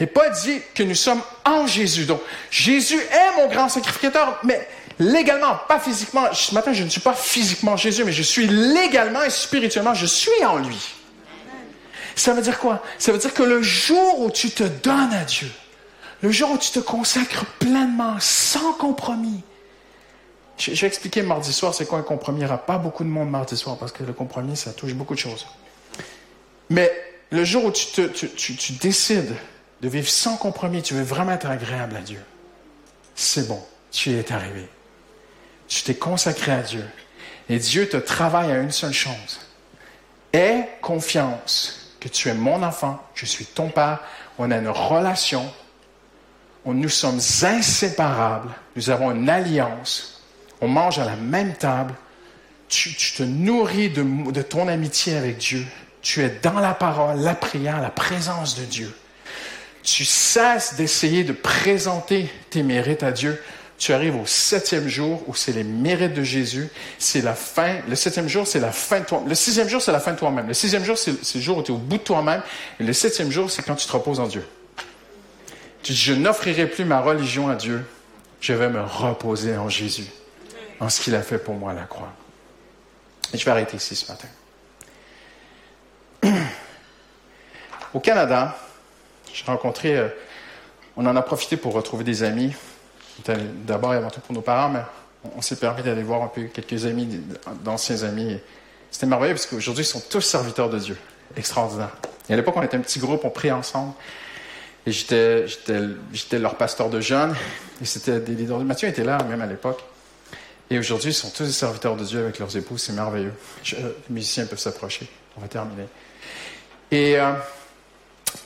[0.00, 2.04] Et pas dit que nous sommes en Jésus.
[2.04, 6.32] Donc, Jésus est mon grand sacrificateur, mais légalement, pas physiquement.
[6.32, 10.06] Ce matin, je ne suis pas physiquement Jésus, mais je suis légalement et spirituellement, je
[10.06, 10.94] suis en lui.
[12.14, 12.82] Ça veut dire quoi?
[12.98, 15.50] Ça veut dire que le jour où tu te donnes à Dieu,
[16.22, 19.42] le jour où tu te consacres pleinement, sans compromis,
[20.58, 22.40] je, vais expliquer mardi soir c'est quoi un compromis?
[22.40, 24.94] Il n'y aura pas beaucoup de monde mardi soir parce que le compromis, ça touche
[24.94, 25.46] beaucoup de choses.
[26.68, 26.90] Mais
[27.30, 29.34] le jour où tu décides
[29.80, 32.22] de vivre sans compromis, tu veux vraiment être agréable à Dieu,
[33.14, 34.68] c'est bon, tu y es arrivé.
[35.68, 36.84] Tu t'es consacré à Dieu.
[37.48, 39.40] Et Dieu te travaille à une seule chose.
[40.32, 44.00] Aie confiance que tu es mon enfant, je suis ton père,
[44.38, 45.50] on a une relation,
[46.74, 50.22] nous sommes inséparables, nous avons une alliance,
[50.60, 51.94] on mange à la même table,
[52.68, 55.64] tu, te nourris de, de ton amitié avec Dieu,
[56.02, 58.94] tu es dans la parole, la prière, la présence de Dieu.
[59.82, 63.40] Tu cesses d'essayer de présenter tes mérites à Dieu.
[63.78, 66.68] Tu arrives au septième jour où c'est les mérites de Jésus.
[66.98, 67.76] C'est la fin.
[67.88, 69.22] Le septième jour, c'est la fin de toi.
[69.26, 70.48] Le sixième jour, c'est la fin de toi-même.
[70.48, 72.42] Le sixième jour, c'est le jour où tu es au bout de toi-même.
[72.80, 74.44] Et le septième jour, c'est quand tu te reposes en Dieu.
[75.84, 77.84] Tu dis, je n'offrirai plus ma religion à Dieu.
[78.40, 80.06] Je vais me reposer en Jésus,
[80.80, 82.12] en ce qu'il a fait pour moi à la croix.
[83.32, 84.28] Et je vais arrêter ici ce matin.
[87.94, 88.56] Au Canada,
[89.32, 90.08] j'ai rencontré, euh,
[90.96, 92.54] on en a profité pour retrouver des amis.
[93.66, 94.80] D'abord et avant tout pour nos parents, mais
[95.36, 97.20] on, s'est permis d'aller voir un peu quelques amis,
[97.64, 98.38] d'anciens amis.
[98.90, 100.96] C'était merveilleux parce qu'aujourd'hui, ils sont tous serviteurs de Dieu.
[101.36, 101.90] Extraordinaire.
[102.28, 103.92] Et à l'époque, on était un petit groupe, on priait ensemble.
[104.86, 105.46] Et j'étais,
[106.32, 107.34] leur pasteur de jeunes.
[107.82, 108.60] Et c'était des leaders.
[108.60, 109.82] Mathieu était là, même à l'époque.
[110.70, 112.82] Et aujourd'hui, ils sont tous des serviteurs de Dieu avec leurs épouses.
[112.82, 113.32] C'est merveilleux.
[113.72, 113.78] les
[114.10, 115.08] musiciens peuvent s'approcher.
[115.36, 115.88] On va terminer.
[116.90, 117.32] Et euh,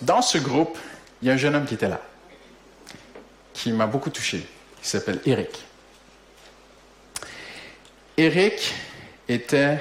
[0.00, 0.78] dans ce groupe,
[1.20, 2.00] il y a un jeune homme qui était là,
[3.52, 4.46] qui m'a beaucoup touché,
[4.80, 5.64] qui s'appelle Eric.
[8.16, 8.74] Eric
[9.28, 9.80] était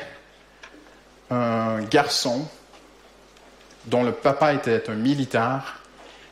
[1.30, 2.48] un garçon
[3.86, 5.82] dont le papa était un militaire.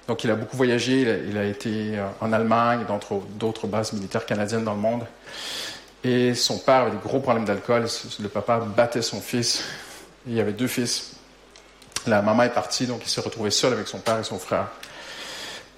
[0.07, 1.01] Donc, il a beaucoup voyagé.
[1.27, 2.99] Il a, été euh, en Allemagne, dans
[3.35, 5.05] d'autres bases militaires canadiennes dans le monde.
[6.03, 7.85] Et son père avait des gros problèmes d'alcool.
[8.19, 9.63] Le papa battait son fils.
[10.25, 11.18] Il y avait deux fils.
[12.07, 14.67] La maman est partie, donc il s'est retrouvé seul avec son père et son frère.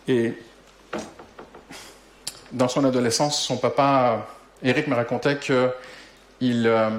[0.07, 0.33] Et
[2.51, 4.27] dans son adolescence, son papa,
[4.63, 5.71] Eric, me racontait qu'il
[6.41, 6.89] euh,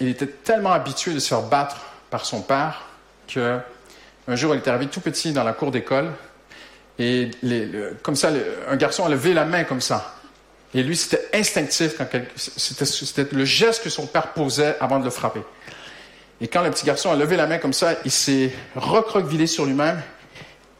[0.00, 1.76] il était tellement habitué de se faire battre
[2.10, 2.86] par son père
[3.28, 3.58] que
[4.26, 6.10] un jour, il était arrivé tout petit dans la cour d'école
[6.98, 7.30] et
[8.02, 8.30] comme ça,
[8.68, 10.14] un garçon a levé la main comme ça.
[10.74, 11.94] Et lui, c'était instinctif.
[12.36, 15.42] C'était le geste que son père posait avant de le frapper.
[16.44, 19.64] Et quand le petit garçon a levé la main comme ça, il s'est recroquevillé sur
[19.64, 20.02] lui-même.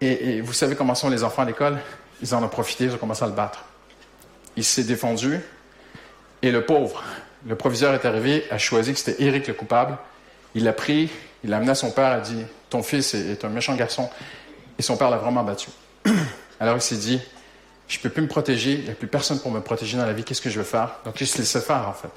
[0.03, 1.79] Et, vous savez comment sont les enfants à l'école?
[2.21, 3.65] Ils en ont profité, ils ont commencé à le battre.
[4.59, 5.41] Il s'est défendu.
[6.43, 7.03] Et le pauvre,
[7.47, 9.97] le proviseur est arrivé, a choisi que c'était Eric le coupable.
[10.55, 11.09] Il l'a pris,
[11.43, 14.11] il l'a amené à son père, a dit Ton fils est, un méchant garçon.
[14.79, 15.71] Et son père l'a vraiment battu.
[16.61, 17.23] Alors il s'est dit
[17.89, 20.05] Je ne peux plus me protéger, il n'y a plus personne pour me protéger dans
[20.05, 22.11] la vie, qu'est-ce que je vais faire Donc il se laissait faire en fait.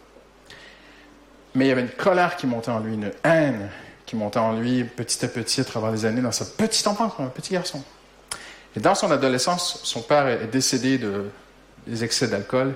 [1.58, 3.72] Mais il y avait une colère qui montait en lui, une haine
[4.05, 7.14] qui montait en lui petit à petit à travers les années dans sa petite enfance,
[7.18, 7.84] un petit garçon.
[8.76, 11.32] Et dans son adolescence, son père est décédé de,
[11.88, 12.76] des excès d'alcool.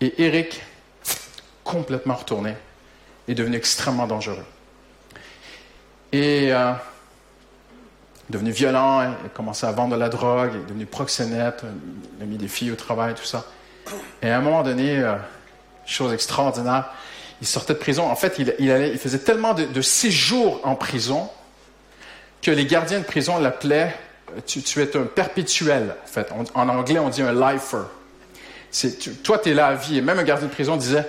[0.00, 0.60] Et Eric,
[1.62, 2.56] complètement retourné,
[3.28, 4.44] est devenu extrêmement dangereux.
[6.10, 6.72] Et euh,
[8.28, 11.62] devenu violent, il a commencé à vendre de la drogue, il est devenu proxénète,
[12.18, 13.46] il a mis des filles au travail, tout ça.
[14.20, 15.14] Et à un moment donné, euh,
[15.86, 16.90] chose extraordinaire,
[17.44, 18.10] il sortait de prison.
[18.10, 21.28] En fait, il, faisait tellement de, séjours en prison
[22.40, 23.94] que les gardiens de prison l'appelaient
[24.46, 26.28] tu, es un perpétuel, en fait.
[26.54, 27.82] en anglais, on dit un lifer.
[29.22, 29.98] toi, tu es là à vie.
[29.98, 31.04] Et même un gardien de prison disait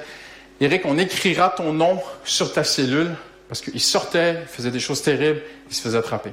[0.60, 3.12] Eric, on écrira ton nom sur ta cellule
[3.48, 6.32] parce qu'il sortait, il faisait des choses terribles, il se faisait attraper.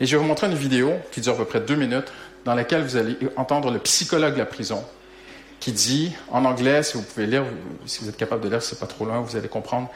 [0.00, 2.12] Et je vais vous montrer une vidéo qui dure à peu près deux minutes
[2.44, 4.84] dans laquelle vous allez entendre le psychologue de la prison
[5.60, 7.44] qui dit, en anglais, si vous pouvez lire,
[7.86, 9.90] si vous êtes capable de lire, c'est pas trop loin, vous allez comprendre.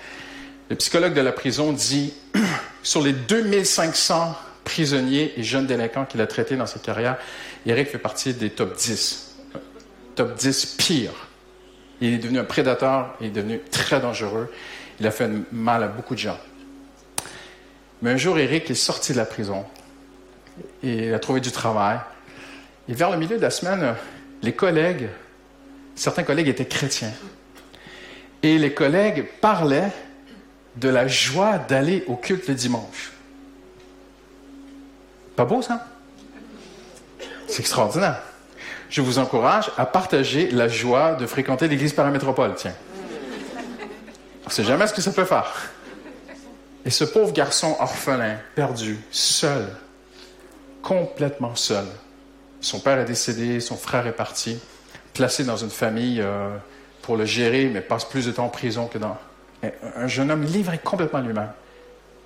[0.70, 2.14] Le psychologue de la prison dit,
[2.82, 7.18] sur les 2500 prisonniers et jeunes délinquants qu'il a traités dans sa carrière,
[7.66, 9.36] Eric fait partie des top 10.
[10.14, 11.12] top 10 pire.
[12.00, 14.52] Il est devenu un prédateur, il est devenu très dangereux.
[14.98, 16.38] Il a fait mal à beaucoup de gens.
[18.02, 19.64] Mais un jour, Eric est sorti de la prison
[20.82, 21.98] et il a trouvé du travail.
[22.88, 23.94] Et vers le milieu de la semaine,
[24.42, 25.08] les collègues,
[25.94, 27.12] certains collègues étaient chrétiens.
[28.42, 29.92] Et les collègues parlaient
[30.76, 33.12] de la joie d'aller au culte le dimanche.
[35.36, 35.86] Pas beau ça?
[37.46, 38.22] C'est extraordinaire.
[38.88, 42.74] Je vous encourage à partager la joie de fréquenter l'église paramétropole, tiens.
[44.44, 45.70] On ne sait jamais ce que ça peut faire.
[46.84, 49.68] Et ce pauvre garçon orphelin, perdu, seul,
[50.82, 51.86] complètement seul.
[52.60, 54.58] Son père est décédé, son frère est parti,
[55.14, 56.48] placé dans une famille euh,
[57.02, 59.16] pour le gérer, mais passe plus de temps en prison que dans...
[59.96, 61.52] Un jeune homme livré complètement lui-même.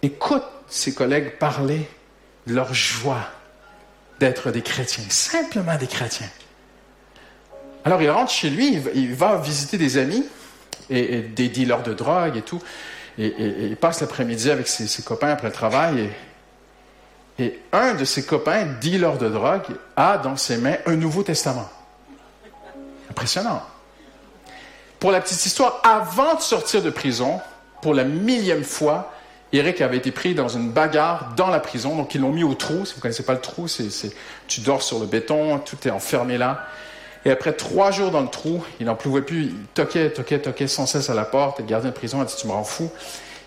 [0.03, 1.87] Écoute ses collègues parler
[2.47, 3.29] de leur joie
[4.21, 6.31] d'être des chrétiens, simplement des chrétiens.
[7.85, 10.27] Alors il rentre chez lui, il va visiter des amis
[10.91, 12.63] et, des dealers de drogue et tout,
[13.19, 16.11] et, il passe l'après-midi avec ses, copains après le travail,
[17.39, 21.71] et un de ses copains, dealer de drogue, a dans ses mains un Nouveau Testament.
[23.17, 23.63] Impressionnant.
[25.01, 27.41] Pour la petite histoire, avant de sortir de prison,
[27.81, 29.11] pour la millième fois,
[29.55, 32.53] Eric avait été pris dans une bagarre dans la prison, donc ils l'ont mis au
[32.53, 32.85] trou.
[32.85, 33.89] Si vous ne connaissez pas le trou, c'est,
[34.49, 36.67] tu dors sur le béton, tout est enfermé là.
[37.25, 40.69] Et après trois jours dans le trou, il n'en pouvait plus, il toquait, toquait, toquait
[40.69, 41.59] sans cesse à la porte.
[41.59, 42.91] Et le gardien de prison a dit Tu me rends fou.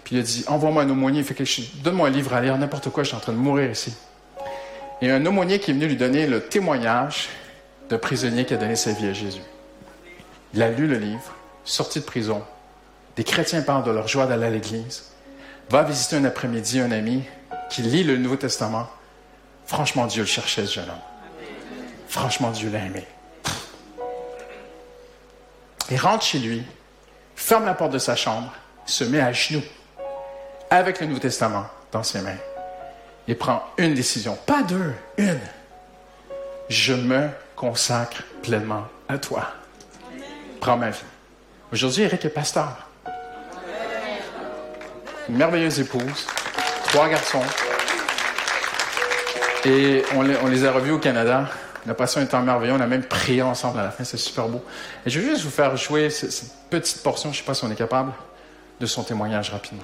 [0.04, 1.36] Puis il a dit Envoie-moi un aumônier, fait
[1.84, 3.94] donne-moi un livre à lire, n'importe quoi, je suis en train de mourir ici.
[5.02, 7.30] Et un aumônier qui est venu lui donner le témoignage
[7.90, 9.42] d'un prisonnier qui a donné sa vie à Jésus.
[10.54, 12.44] Il a lu le livre, sorti de prison.
[13.16, 15.04] Des chrétiens parlent de leur joie d'aller à l'église
[15.70, 17.24] va visiter un après-midi un ami
[17.70, 18.90] qui lit le Nouveau Testament.
[19.68, 20.96] Franchement, Dieu le cherchait, ce jeune homme.
[22.08, 23.06] Franchement, Dieu l'a aimé.
[25.92, 26.64] Il rentre chez lui,
[27.36, 28.52] ferme la porte de sa chambre,
[28.86, 29.62] se met à genoux
[30.70, 32.38] avec le Nouveau Testament dans ses mains
[33.28, 35.40] et prend une décision, pas deux, une.
[36.68, 39.52] Je me consacre pleinement à toi.
[40.60, 41.00] Prends ma vie.
[41.72, 42.90] Aujourd'hui, Eric est pasteur
[45.30, 46.28] une merveilleuse épouse,
[46.86, 47.42] trois garçons.
[49.66, 51.48] Et on les, a revus au Canada.
[51.86, 52.74] On a passé un temps merveilleux.
[52.74, 54.04] On a même prié ensemble à la fin.
[54.04, 54.64] C'est super beau.
[55.06, 57.64] Et je vais juste vous faire jouer cette petite portion, je ne sais pas si
[57.64, 58.12] on est capable,
[58.80, 59.84] de son témoignage rapidement.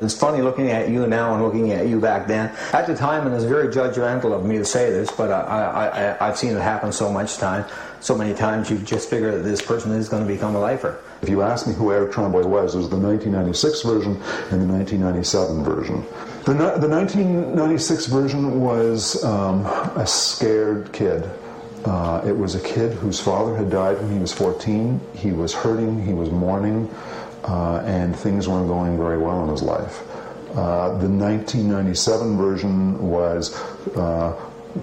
[0.00, 2.54] It's funny looking at you now and looking at you back then.
[2.72, 5.86] At the time, and it's very judgmental of me to say this, but I, I,
[5.86, 7.66] I, I've seen it happen so much time,
[8.00, 11.02] so many times, you just figure that this person is going to become a lifer.
[11.20, 14.12] If you ask me who Eric Tremblay was, it was the 1996 version
[14.50, 16.02] and the 1997 version.
[16.46, 21.28] The, the 1996 version was um, a scared kid.
[21.84, 24.98] Uh, it was a kid whose father had died when he was 14.
[25.14, 26.88] He was hurting, he was mourning
[27.44, 30.02] uh, and things weren't going very well in his life.
[30.50, 33.54] Uh, the 1997 version was
[33.96, 34.32] uh,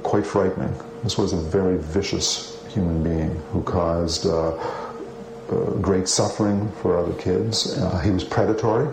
[0.01, 0.73] quite frightening.
[1.03, 7.13] This was a very vicious human being who caused uh, uh, great suffering for other
[7.15, 7.77] kids.
[7.77, 8.87] Uh, he was predatory.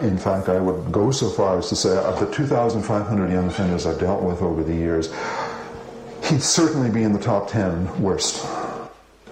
[0.00, 3.86] in fact, I would go so far as to say, of the 2,500 young offenders
[3.86, 5.14] I've dealt with over the years,
[6.24, 8.44] he'd certainly be in the top 10 worst.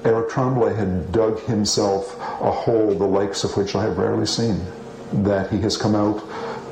[0.07, 4.65] Eric Tremblay had dug himself a hole the likes of which I have rarely seen.
[5.13, 6.23] That he has come out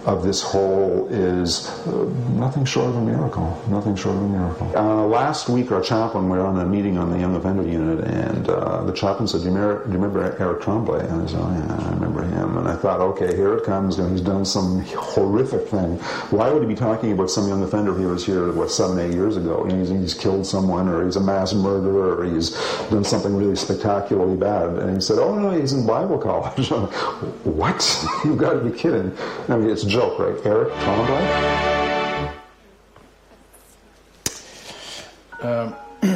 [0.07, 3.63] of this whole is uh, nothing short of a miracle.
[3.69, 4.77] Nothing short of a miracle.
[4.77, 8.05] Uh, last week, our chaplain, we were on a meeting on the young offender unit,
[8.07, 11.07] and uh, the chaplain said, do you, remember, do you remember Eric Tremblay?
[11.09, 12.59] And I said, oh, yeah, I remember him.
[12.59, 13.99] And I thought, okay, here it comes.
[13.99, 15.97] And he's done some horrific thing.
[16.31, 19.15] Why would he be talking about some young offender he was here, what, seven, eight
[19.15, 19.65] years ago?
[19.65, 22.51] He's, he's killed someone, or he's a mass murderer, or he's
[22.91, 24.71] done something really spectacularly bad.
[24.71, 26.69] And he said, oh, no, he's in Bible college.
[27.45, 28.07] what?
[28.25, 29.17] You've got to be kidding.
[29.49, 29.94] I mean, it's
[35.45, 35.67] euh,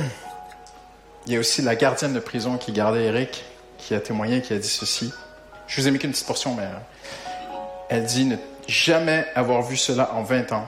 [1.26, 3.44] il y a aussi la gardienne de prison qui gardait Eric,
[3.78, 5.12] qui a témoigné, qui a dit ceci.
[5.68, 6.78] Je vous ai mis qu'une petite portion, mais euh,
[7.88, 10.66] elle dit ne jamais avoir vu cela en 20 ans.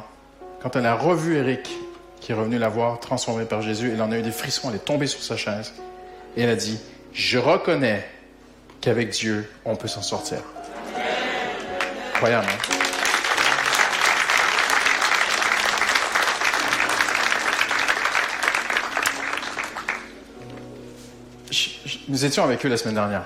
[0.63, 1.69] Quand elle a revu Eric,
[2.21, 4.77] qui est revenu la voir, transformé par Jésus, elle en a eu des frissons, elle
[4.77, 5.73] est tombée sur sa chaise.
[6.37, 6.79] Et elle a dit,
[7.13, 8.07] je reconnais
[8.81, 10.39] qu'avec Dieu, on peut s'en sortir.
[12.15, 12.80] Incroyable, hein?
[22.11, 23.23] Nous étions avec eux la semaine dernière.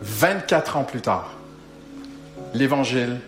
[0.00, 1.32] 24 ans plus tard,
[2.54, 3.18] l'Évangile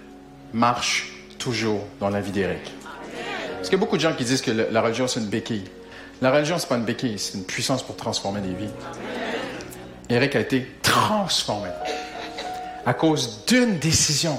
[0.53, 2.73] marche toujours dans la vie d'Éric.
[3.57, 5.65] Parce qu'il y a beaucoup de gens qui disent que la religion, c'est une béquille.
[6.23, 8.71] La religion, c'est pas une béquille, c'est une puissance pour transformer des vies.
[10.09, 11.71] Eric a été transformé
[12.87, 14.39] à cause d'une décision,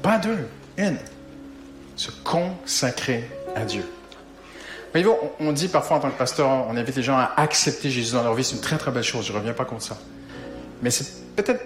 [0.00, 0.46] pas deux,
[0.78, 0.98] une.
[1.96, 3.84] Se consacrer à Dieu.
[5.40, 8.22] On dit parfois en tant que pasteur, on invite les gens à accepter Jésus dans
[8.22, 8.44] leur vie.
[8.44, 9.96] C'est une très très belle chose, je ne reviens pas contre ça.
[10.82, 11.64] Mais c'est peut-être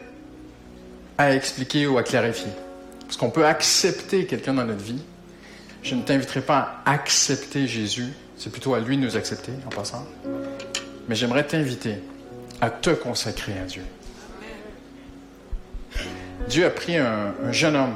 [1.18, 2.52] à expliquer ou à clarifier.
[3.00, 5.02] Parce qu'on peut accepter quelqu'un dans notre vie.
[5.82, 9.70] Je ne t'inviterai pas à accepter Jésus, c'est plutôt à lui de nous accepter en
[9.70, 10.04] passant.
[11.08, 12.02] Mais j'aimerais t'inviter
[12.60, 13.82] à te consacrer à Dieu.
[16.48, 17.94] Dieu a pris un, jeune homme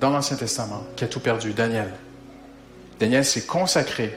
[0.00, 1.92] dans l'Ancien Testament qui a tout perdu, Daniel.
[2.98, 4.14] Daniel s'est consacré.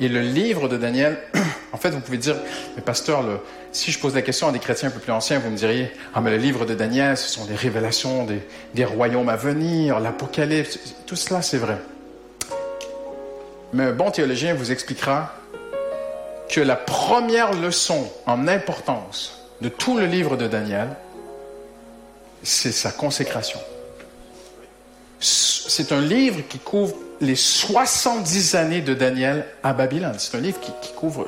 [0.00, 1.18] Et le livre de Daniel,
[1.72, 2.36] en fait, vous pouvez dire,
[2.76, 3.24] mais pasteur,
[3.72, 5.90] si je pose la question à des chrétiens un peu plus anciens, vous me diriez,
[6.14, 8.40] ah mais le livre de Daniel, ce sont des révélations des,
[8.74, 11.78] des royaumes à venir, l'Apocalypse, tout cela c'est vrai.
[13.72, 15.34] Mais un bon théologien vous expliquera
[16.48, 20.88] que la première leçon en importance de tout le livre de Daniel,
[22.42, 23.58] c'est sa consécration.
[25.18, 26.94] C'est un livre qui couvre
[27.24, 30.14] les 70 années de Daniel à Babylone.
[30.18, 31.26] C'est un livre qui, couvre,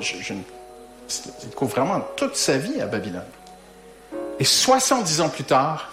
[1.55, 3.24] couvre vraiment toute sa vie à Babylone.
[4.38, 5.90] Et 70 ans plus tard,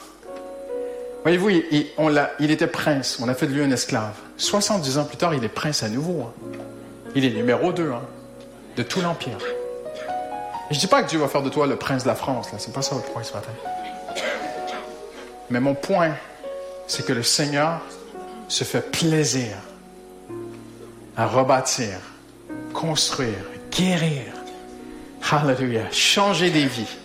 [1.23, 3.17] voyez-vous, il, était prince.
[3.21, 4.13] On a fait de lui un esclave.
[4.37, 6.23] 70 ans plus tard, il est prince à nouveau.
[6.23, 6.33] Hein.
[7.15, 8.01] Il est numéro 2 hein,
[8.75, 9.37] de tout l'Empire.
[10.69, 12.49] je ne dis pas que Dieu va faire de toi le prince de la France.
[12.57, 13.51] Ce n'est pas ça le point ce matin.
[15.49, 16.11] Mais mon point,
[16.87, 17.81] c'est que le Seigneur
[18.47, 19.55] se fait plaisir
[21.15, 21.99] à rebâtir,
[22.73, 24.33] construire, guérir.
[25.31, 25.89] Hallelujah.
[25.91, 26.97] Changer des vies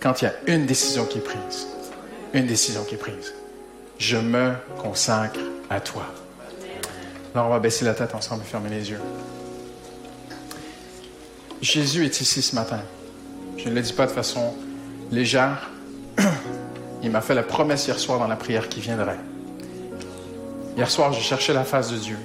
[0.00, 1.66] quand il y a une décision qui est prise.
[2.32, 3.34] Une décision qui est prise.
[3.98, 5.40] Je me consacre
[5.70, 6.06] à toi.
[7.34, 9.00] Alors on va baisser la tête ensemble et fermer les yeux.
[11.60, 12.80] Jésus est ici ce matin.
[13.56, 14.54] Je ne le dis pas de façon
[15.10, 15.70] légère.
[17.02, 19.18] Il m'a fait la promesse hier soir dans la prière qui viendrait.
[20.76, 22.18] Hier soir, je cherchais la face de Dieu.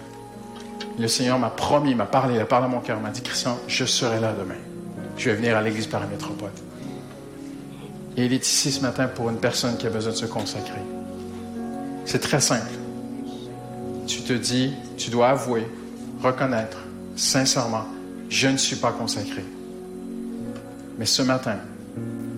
[0.98, 3.58] Le Seigneur m'a promis, m'a parlé, il a parlé à mon cœur, m'a dit, Christian,
[3.68, 4.60] je serai là demain.
[5.18, 6.52] Je vais venir à l'église par métropole.
[8.18, 10.82] Et il est ici ce matin pour une personne qui a besoin de se consacrer.
[12.06, 12.72] C'est très simple.
[14.08, 15.68] Tu te dis, tu dois avouer,
[16.22, 16.78] reconnaître,
[17.16, 17.86] sincèrement,
[18.30, 19.44] je ne suis pas consacré.
[20.98, 21.58] Mais ce matin,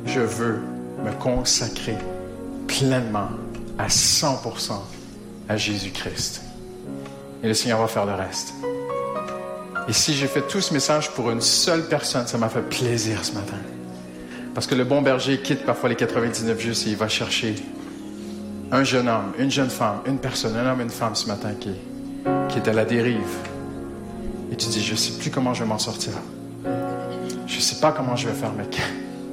[0.06, 0.60] je veux
[1.04, 1.98] me consacrer
[2.68, 3.30] pleinement
[3.78, 4.74] à 100%
[5.50, 6.44] à Jésus-Christ.
[7.44, 8.54] Et le Seigneur va faire le reste.
[9.88, 13.26] Et si j'ai fait tout ce message pour une seule personne, ça m'a fait plaisir
[13.26, 13.58] ce matin.
[14.54, 17.56] Parce que le bon berger quitte parfois les 99 justes et il va chercher
[18.72, 21.72] un jeune homme, une jeune femme, une personne, un homme, une femme ce matin qui,
[22.50, 23.18] qui est à la dérive.
[24.52, 26.14] Et tu dis, je ne sais plus comment je vais m'en sortir.
[27.48, 28.66] Je ne sais pas comment je vais faire, mais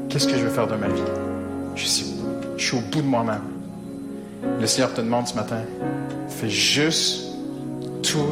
[0.09, 1.03] qu'est-ce que je vais faire de ma vie?
[1.75, 2.19] Je suis
[2.59, 3.43] je suis au bout de moi-même.
[4.61, 5.63] Le Seigneur te demande ce matin,
[6.29, 7.28] fais juste
[8.11, 8.27] tout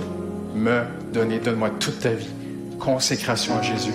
[0.54, 1.38] me donner.
[1.38, 2.28] Donne-moi toute ta vie.
[2.78, 3.94] Consécration à Jésus.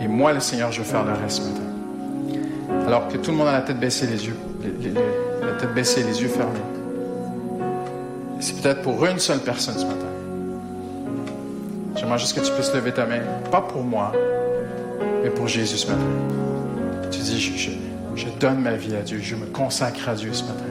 [0.00, 2.86] Et moi, le Seigneur, je vais faire le reste ce matin.
[2.86, 4.36] Alors que tout le monde a la tête baissée, les yeux,
[5.42, 6.58] la tête baissée, les yeux fermés.
[8.40, 10.06] C'est peut-être pour une seule personne ce matin.
[11.96, 13.20] J'aimerais juste que tu puisses lever ta main,
[13.50, 14.12] pas pour moi,
[15.22, 16.00] mais pour Jésus ce matin.
[17.10, 17.70] Tu dis, je, je
[18.16, 19.18] je donne ma vie à Dieu.
[19.22, 20.64] Je me consacre à Dieu ce matin.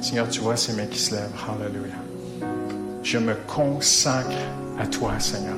[0.00, 1.30] Seigneur, tu vois ces mains qui se lèvent.
[1.48, 2.15] Hallelujah.
[3.06, 4.34] Je me consacre
[4.80, 5.54] à toi, Seigneur.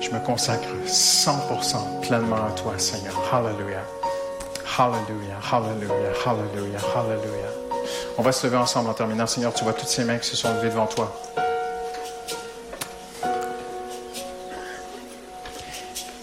[0.00, 3.14] Je me consacre 100% pleinement à toi, Seigneur.
[3.32, 3.84] Hallelujah.
[4.76, 7.84] Hallelujah, hallelujah, hallelujah, hallelujah.
[8.18, 9.28] On va se lever ensemble en terminant.
[9.28, 11.16] Seigneur, tu vois toutes ces mains qui se sont levées devant toi.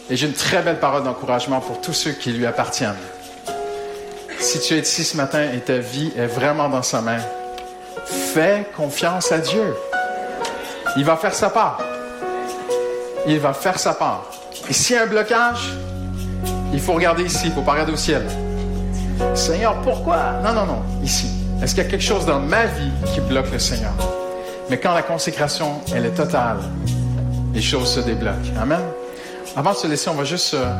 [0.09, 2.95] Et j'ai une très belle parole d'encouragement pour tous ceux qui lui appartiennent.
[4.41, 7.21] Si tu es ici ce matin et ta vie est vraiment dans sa main,
[8.37, 9.75] fais confiance à Dieu.
[10.95, 11.79] Il va faire sa part.
[13.25, 14.25] Il va faire sa part.
[14.69, 15.73] Et s'il y a un blocage,
[16.71, 18.23] il faut regarder ici, il faut pas regarder au ciel.
[19.33, 20.33] Seigneur, pourquoi?
[20.43, 21.27] Non, non, non, ici.
[21.63, 23.93] Est-ce qu'il y a quelque chose dans ma vie qui bloque le Seigneur?
[24.69, 26.59] Mais quand la consécration, elle est totale,
[27.55, 28.53] les choses se débloquent.
[28.61, 28.83] Amen.
[29.55, 30.71] Avant de se laisser, on va juste euh,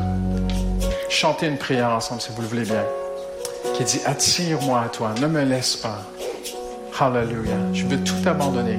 [1.08, 2.84] chanter une prière ensemble, si vous le voulez bien,
[3.74, 5.98] qui dit, attire-moi à toi, ne me laisse pas.
[7.00, 7.72] Hallelujah.
[7.72, 8.78] Je veux tout abandonner.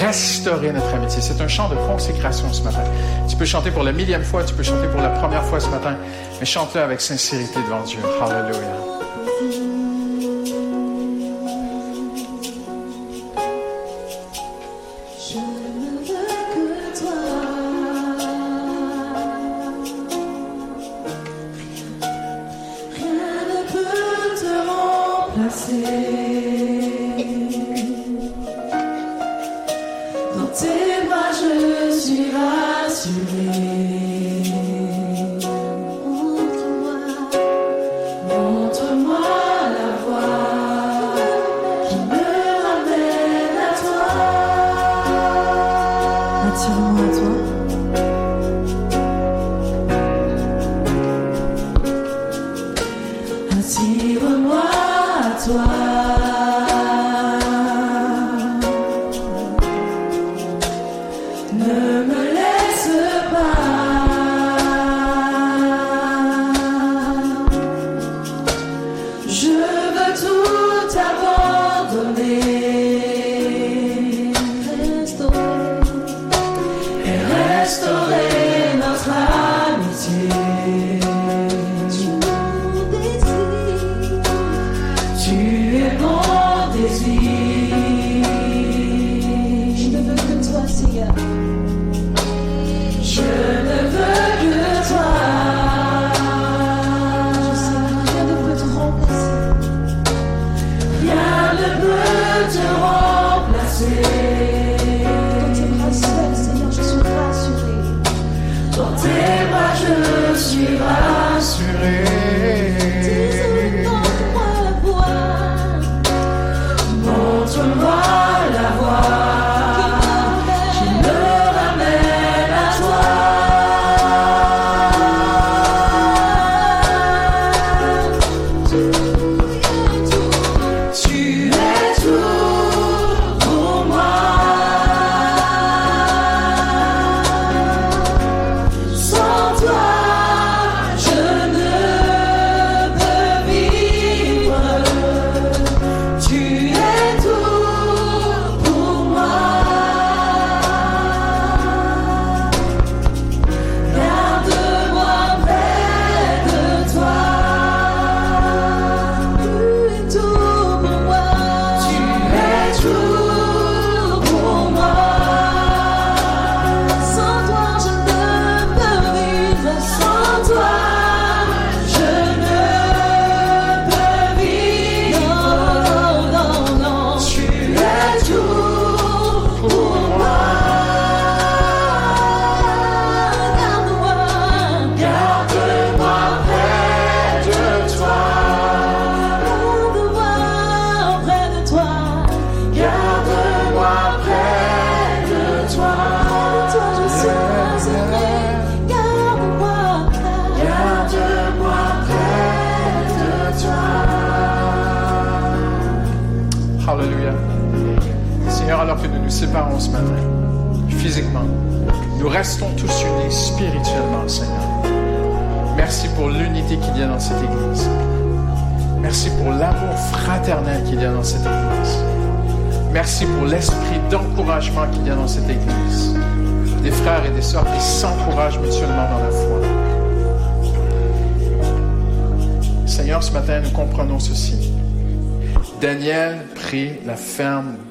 [0.00, 1.20] Restaurer notre amitié.
[1.20, 2.84] C'est un chant de consécration ce matin.
[3.28, 5.68] Tu peux chanter pour la millième fois, tu peux chanter pour la première fois ce
[5.68, 5.96] matin,
[6.40, 7.98] mais chante-le avec sincérité devant Dieu.
[8.22, 8.93] Hallelujah.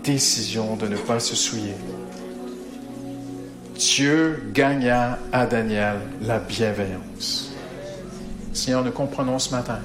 [0.04, 1.76] Décision de ne pas se souiller.
[3.76, 7.52] Dieu gagna à Daniel la bienveillance.
[8.54, 9.80] Seigneur, nous comprenons ce matin.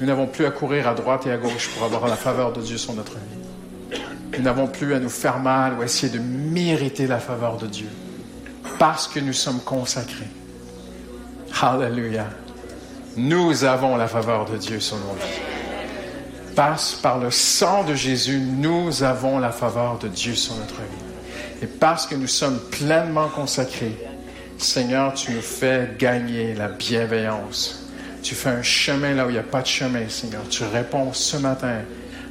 [0.00, 2.60] Nous n'avons plus à courir à droite et à gauche pour avoir la faveur de
[2.60, 4.00] Dieu sur notre vie.
[4.36, 7.66] Nous n'avons plus à nous faire mal ou à essayer de mériter la faveur de
[7.66, 7.88] Dieu.
[8.78, 10.28] Parce que nous sommes consacrés.
[11.60, 12.28] Hallelujah.
[13.16, 15.54] Nous avons la faveur de Dieu sur nos vies
[16.54, 21.62] passe par le sang de Jésus, nous avons la faveur de Dieu sur notre vie.
[21.62, 23.96] Et parce que nous sommes pleinement consacrés,
[24.58, 27.86] Seigneur, tu nous fais gagner la bienveillance.
[28.22, 30.42] Tu fais un chemin là où il n'y a pas de chemin, Seigneur.
[30.48, 31.80] Tu réponds ce matin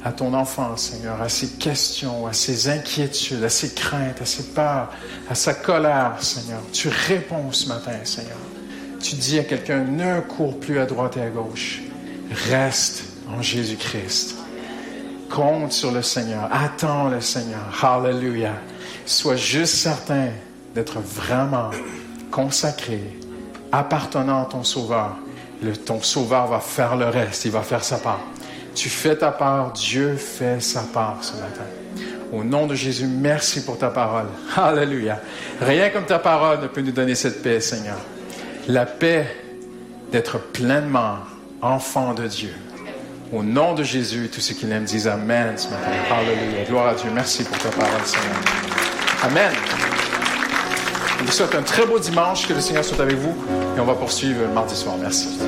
[0.04, 4.44] à ton enfant, Seigneur, à ses questions, à ses inquiétudes, à ses craintes, à ses
[4.52, 4.90] peurs,
[5.30, 6.60] à sa colère, Seigneur.
[6.72, 8.36] Tu réponds ce matin, Seigneur.
[9.04, 11.82] Tu dis à quelqu'un, ne cours plus à droite et à gauche.
[12.48, 14.34] Reste en Jésus-Christ.
[15.28, 16.48] Compte sur le Seigneur.
[16.50, 17.60] Attends le Seigneur.
[17.82, 18.54] Hallelujah.
[19.04, 20.28] Sois juste certain
[20.74, 21.70] d'être vraiment
[22.30, 23.02] consacré,
[23.72, 25.18] appartenant à ton Sauveur.
[25.84, 27.44] Ton Sauveur va faire le reste.
[27.44, 28.20] Il va faire sa part.
[28.74, 29.72] Tu fais ta part.
[29.72, 31.66] Dieu fait sa part ce matin.
[32.32, 34.28] Au nom de Jésus, merci pour ta parole.
[34.56, 35.20] Alléluia.
[35.60, 37.98] Rien comme ta parole ne peut nous donner cette paix, Seigneur.
[38.66, 39.26] La paix
[40.10, 41.18] d'être pleinement
[41.60, 42.54] enfant de Dieu
[43.30, 45.90] Au nom de Jésus tous ceux qui l'aiment disent Amen ce matin.
[46.10, 46.64] Alléluia.
[46.64, 47.10] Gloire à Dieu.
[47.12, 48.36] Merci pour ta parole, Seigneur.
[49.22, 49.52] Amen.
[51.18, 52.48] Je vous souhaite un très beau dimanche.
[52.48, 53.34] Que le Seigneur soit avec vous.
[53.76, 54.96] Et on va poursuivre mardi soir.
[54.98, 55.38] Merci.